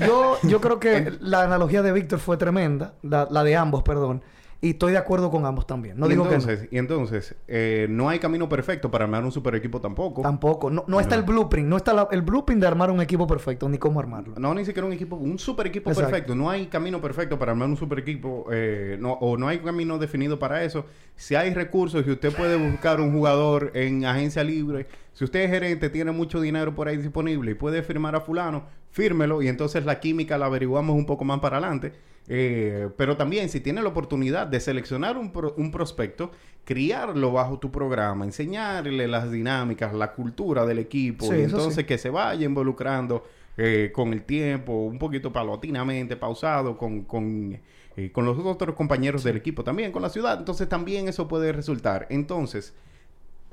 [0.04, 2.94] Yo, yo creo que la analogía de Víctor fue tremenda.
[3.02, 4.22] La, la de ambos, perdón.
[4.62, 5.98] Y estoy de acuerdo con ambos también.
[5.98, 9.54] No y digo entonces, Y entonces, eh, no hay camino perfecto para armar un super
[9.54, 10.16] equipo tampoco.
[10.16, 10.28] que no.
[10.28, 10.68] Tampoco.
[10.70, 11.66] No, no está el blueprint.
[11.66, 14.34] No está la- el blueprint de armar un equipo perfecto, ni cómo armarlo.
[14.38, 16.10] No, ni siquiera un equipo, un super equipo Exacto.
[16.10, 16.34] perfecto.
[16.34, 19.96] No hay camino perfecto para armar un super equipo, eh, no, o no hay camino
[19.96, 20.84] definido para eso.
[21.16, 24.86] Si hay recursos, si usted puede buscar un jugador en agencia libre,
[25.20, 28.64] si usted es gerente, tiene mucho dinero por ahí disponible y puede firmar a fulano,
[28.90, 31.92] fírmelo y entonces la química la averiguamos un poco más para adelante.
[32.26, 36.30] Eh, pero también si tiene la oportunidad de seleccionar un, pro- un prospecto,
[36.64, 41.84] criarlo bajo tu programa, enseñarle las dinámicas, la cultura del equipo Sí, y entonces sí.
[41.84, 43.22] que se vaya involucrando
[43.58, 47.58] eh, con el tiempo, un poquito paulatinamente, pausado, con, con,
[47.94, 50.38] eh, con los otros compañeros del equipo también, con la ciudad.
[50.38, 52.06] Entonces también eso puede resultar.
[52.08, 52.72] Entonces,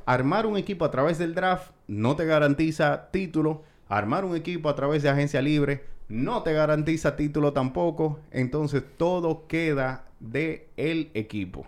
[0.08, 3.64] armar un equipo a través del draft no te garantiza título.
[3.89, 8.20] Armar un equipo a través de agencia libre no te garantiza título tampoco.
[8.32, 11.66] Entonces todo queda de el equipo.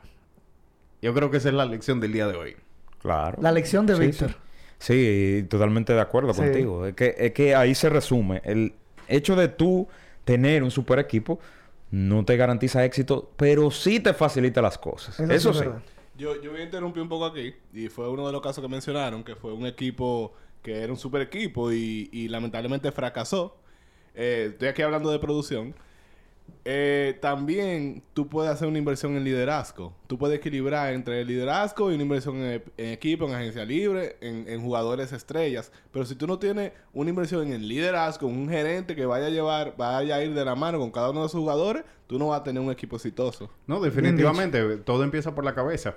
[1.02, 2.56] Yo creo que esa es la lección del día de hoy.
[3.02, 3.38] Claro.
[3.42, 4.30] La lección de Sí, Víctor.
[4.80, 6.42] Sí, sí, totalmente de acuerdo Sí.
[6.42, 6.86] contigo.
[6.86, 8.42] Es que, es que ahí se resume.
[8.44, 8.74] El
[9.08, 9.88] hecho de tú
[10.26, 11.40] tener un super equipo
[11.92, 15.20] no te garantiza éxito, pero sí te facilita las cosas.
[15.20, 15.70] Eso Eso, sí es sí.
[15.70, 15.82] verdad.
[16.20, 17.56] Yo, yo voy a interrumpir un poco aquí.
[17.74, 21.00] Y fue uno de los casos que mencionaron, que fue un equipo que era un
[21.00, 23.56] super equipo y, y lamentablemente fracasó.
[24.14, 25.74] Eh, estoy aquí hablando de producción.
[26.66, 29.94] Eh, también tú puedes hacer una inversión en liderazgo.
[30.08, 34.18] Tú puedes equilibrar entre el liderazgo y una inversión en, en equipo, en agencia libre,
[34.20, 35.72] en, en jugadores estrellas.
[35.92, 39.30] Pero si tú no tienes una inversión en el liderazgo, un gerente que vaya a
[39.30, 42.28] llevar, vaya a ir de la mano con cada uno de esos jugadores, tú no
[42.28, 43.50] vas a tener un equipo exitoso.
[43.66, 45.96] No, definitivamente, todo empieza por la cabeza.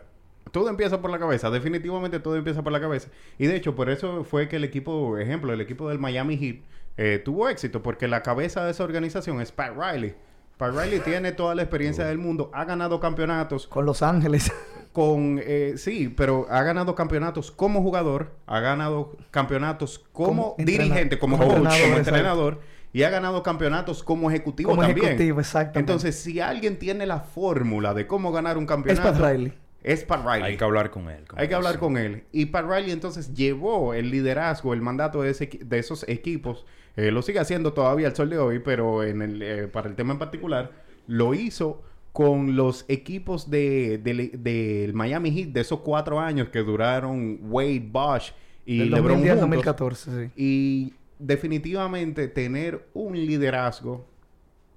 [0.50, 3.08] Todo empieza por la cabeza, definitivamente todo empieza por la cabeza.
[3.38, 6.56] Y de hecho, por eso fue que el equipo, ejemplo, el equipo del Miami Heat
[6.96, 10.14] eh, tuvo éxito, porque la cabeza de esa organización es Pat Riley.
[10.58, 14.52] Pat Riley tiene toda la experiencia del mundo, ha ganado campeonatos Con Los Ángeles.
[14.92, 21.38] con, eh, sí, pero ha ganado campeonatos como jugador, ha ganado campeonatos como, dirigente, como
[21.38, 22.60] como coach, entrenador, como entrenador,
[22.92, 25.06] y ha ganado campeonatos como ejecutivo Como también.
[25.06, 25.78] ejecutivo, exactamente.
[25.80, 29.54] Entonces, si alguien tiene la fórmula de cómo ganar un es campeonato, Pat Riley.
[29.82, 30.42] Es Pat Riley.
[30.52, 31.24] Hay que hablar con él.
[31.34, 32.24] Hay que hablar con él.
[32.32, 36.64] Y Pat Riley entonces llevó el liderazgo, el mandato de, ese de esos equipos.
[36.96, 39.96] Eh, lo sigue haciendo todavía al sol de hoy, pero en el, eh, para el
[39.96, 40.72] tema en particular,
[41.06, 46.58] lo hizo con los equipos de, del del Miami Heat de esos cuatro años que
[46.60, 48.32] duraron Wade, Bosch
[48.66, 49.50] y Del LeBron 2010 al juntos.
[49.50, 50.32] 2014, sí.
[50.36, 54.11] Y definitivamente tener un liderazgo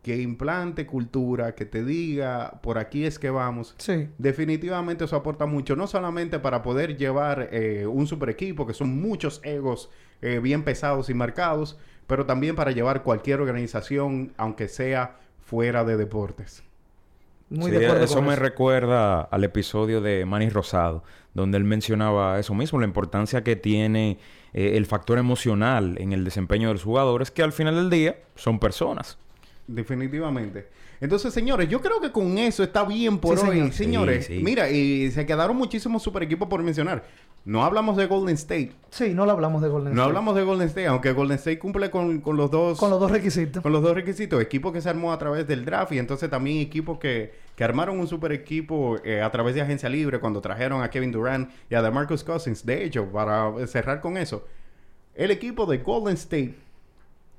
[0.06, 3.74] que implante cultura, que te diga por aquí es que vamos.
[3.80, 4.08] Sí.
[4.20, 9.01] Definitivamente eso aporta mucho, no solamente para poder llevar eh, un super equipo, que son
[9.01, 9.89] muchos egos
[10.22, 15.97] eh, bien pesados y marcados, pero también para llevar cualquier organización, aunque sea fuera de
[15.97, 16.62] deportes.
[17.49, 18.43] Muy Sí, de acuerdo eso con me eso.
[18.43, 21.03] recuerda al episodio de Manny Rosado,
[21.34, 24.20] donde él mencionaba eso mismo, la importancia que tiene
[24.53, 28.18] eh, el factor emocional en el desempeño de los jugadores, que al final del día
[28.36, 29.18] son personas.
[29.68, 30.68] Definitivamente.
[31.01, 33.55] Entonces, señores, yo creo que con eso está bien por Sí, hoy.
[33.57, 33.74] señor.
[33.74, 34.43] Señores, Sí, sí.
[34.43, 37.03] mira, y se quedaron muchísimos super equipos por mencionar.
[37.45, 38.72] No hablamos de Golden State.
[38.89, 40.07] Sí, no lo hablamos de Golden No State.
[40.07, 43.11] hablamos de Golden State, aunque Golden State cumple con, con los dos Con los dos
[43.11, 43.61] requisitos.
[43.61, 44.41] con los dos requisitos.
[44.41, 47.99] Equipo que se armó a través del draft y entonces también equipos que, que armaron
[47.99, 51.76] un super equipo eh, a través de agencia libre cuando trajeron a Kevin Durant y
[51.76, 52.66] a DeMarcus Cousins.
[52.66, 54.45] De hecho, para cerrar con eso,
[55.13, 56.55] el equipo de Golden State,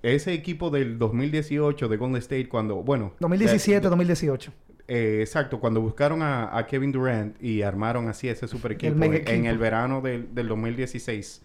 [0.03, 3.14] ese equipo del 2018 de Golden State cuando, bueno...
[3.20, 4.53] 2017, de- 2018.
[4.88, 9.47] eh, exacto, cuando buscaron a, a Kevin Durant y armaron así ese super equipo en,
[9.47, 11.42] el verano del, del 2016,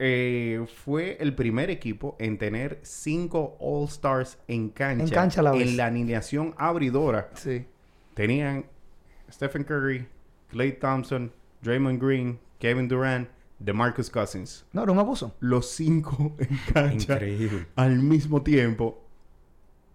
[0.00, 5.04] eh, fue el primer equipo en tener cinco All-Stars en cancha.
[5.04, 5.62] En cancha la vez.
[5.68, 7.30] En la alineación abridora.
[7.34, 7.64] Sí.
[8.14, 8.64] Tenían
[9.30, 10.06] Stephen Curry,
[10.50, 11.32] Clay Thompson,
[11.62, 13.28] Draymond Green, Kevin Durant,
[13.58, 14.64] DeMarcus Cousins.
[14.72, 15.34] No, era un abuso.
[15.40, 17.66] Los cinco en cancha Increíble.
[17.76, 19.02] al mismo tiempo.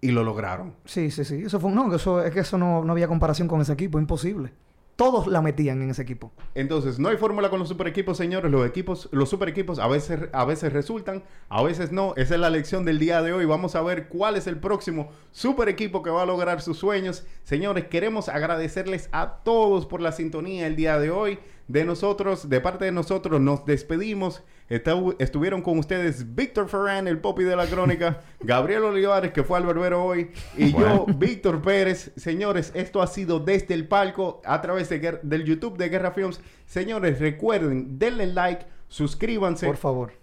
[0.01, 0.74] Y lo lograron.
[0.84, 1.43] Sí, sí, sí.
[1.45, 1.72] Eso fue...
[1.72, 3.99] No, que eso, es que eso no, no había comparación con ese equipo.
[3.99, 4.51] Imposible.
[4.97, 6.34] todos la metían en ese equipo.
[6.55, 8.51] Entonces, no hay fórmula con los super equipos, señores.
[8.51, 12.14] Los equipos, los super equipos a veces, a veces resultan, a veces no.
[12.18, 13.45] Esa es la lección del día de hoy.
[13.45, 17.26] Vamos a ver cuál es el próximo super equipo que va a lograr sus sueños.
[17.45, 21.39] Señores, queremos agradecerles a todos por la sintonía el día de hoy.
[21.68, 24.43] De nosotros, de parte de nosotros, nos despedimos.
[24.70, 29.57] Estu- estuvieron con ustedes Víctor Ferran, el popi de la crónica, Gabriel Olivares, que fue
[29.57, 32.11] al barbero hoy, y yo, Víctor Pérez.
[32.18, 36.41] Señores, esto ha sido desde el palco a través de del YouTube de Guerra Films.
[36.66, 39.66] Señores, recuerden, denle like, suscríbanse.
[39.66, 40.22] Por favor.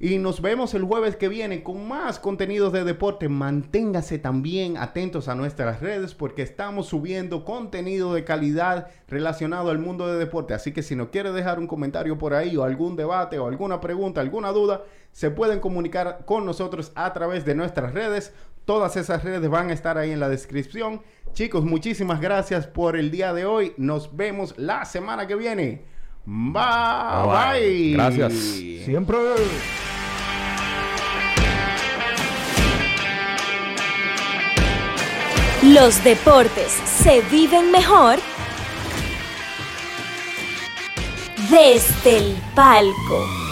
[0.00, 3.28] Y nos vemos el jueves que viene con más contenidos de deporte.
[3.28, 10.08] Manténgase también atentos a nuestras redes porque estamos subiendo contenido de calidad relacionado al mundo
[10.08, 10.52] de deporte.
[10.52, 13.80] Así que si nos quiere dejar un comentario por ahí o algún debate o alguna
[13.80, 14.82] pregunta, alguna duda,
[15.12, 18.34] se pueden comunicar con nosotros a través de nuestras redes.
[18.64, 21.02] Todas esas redes van a estar ahí en la descripción.
[21.34, 23.74] Chicos, muchísimas gracias por el día de hoy.
[23.76, 25.93] Nos vemos la semana que viene.
[26.26, 26.52] Bye.
[26.52, 27.26] Bye.
[27.26, 27.92] bye.
[27.92, 28.32] Gracias.
[28.84, 29.16] Siempre.
[35.62, 38.18] Los deportes se viven mejor
[41.50, 43.43] desde el palco.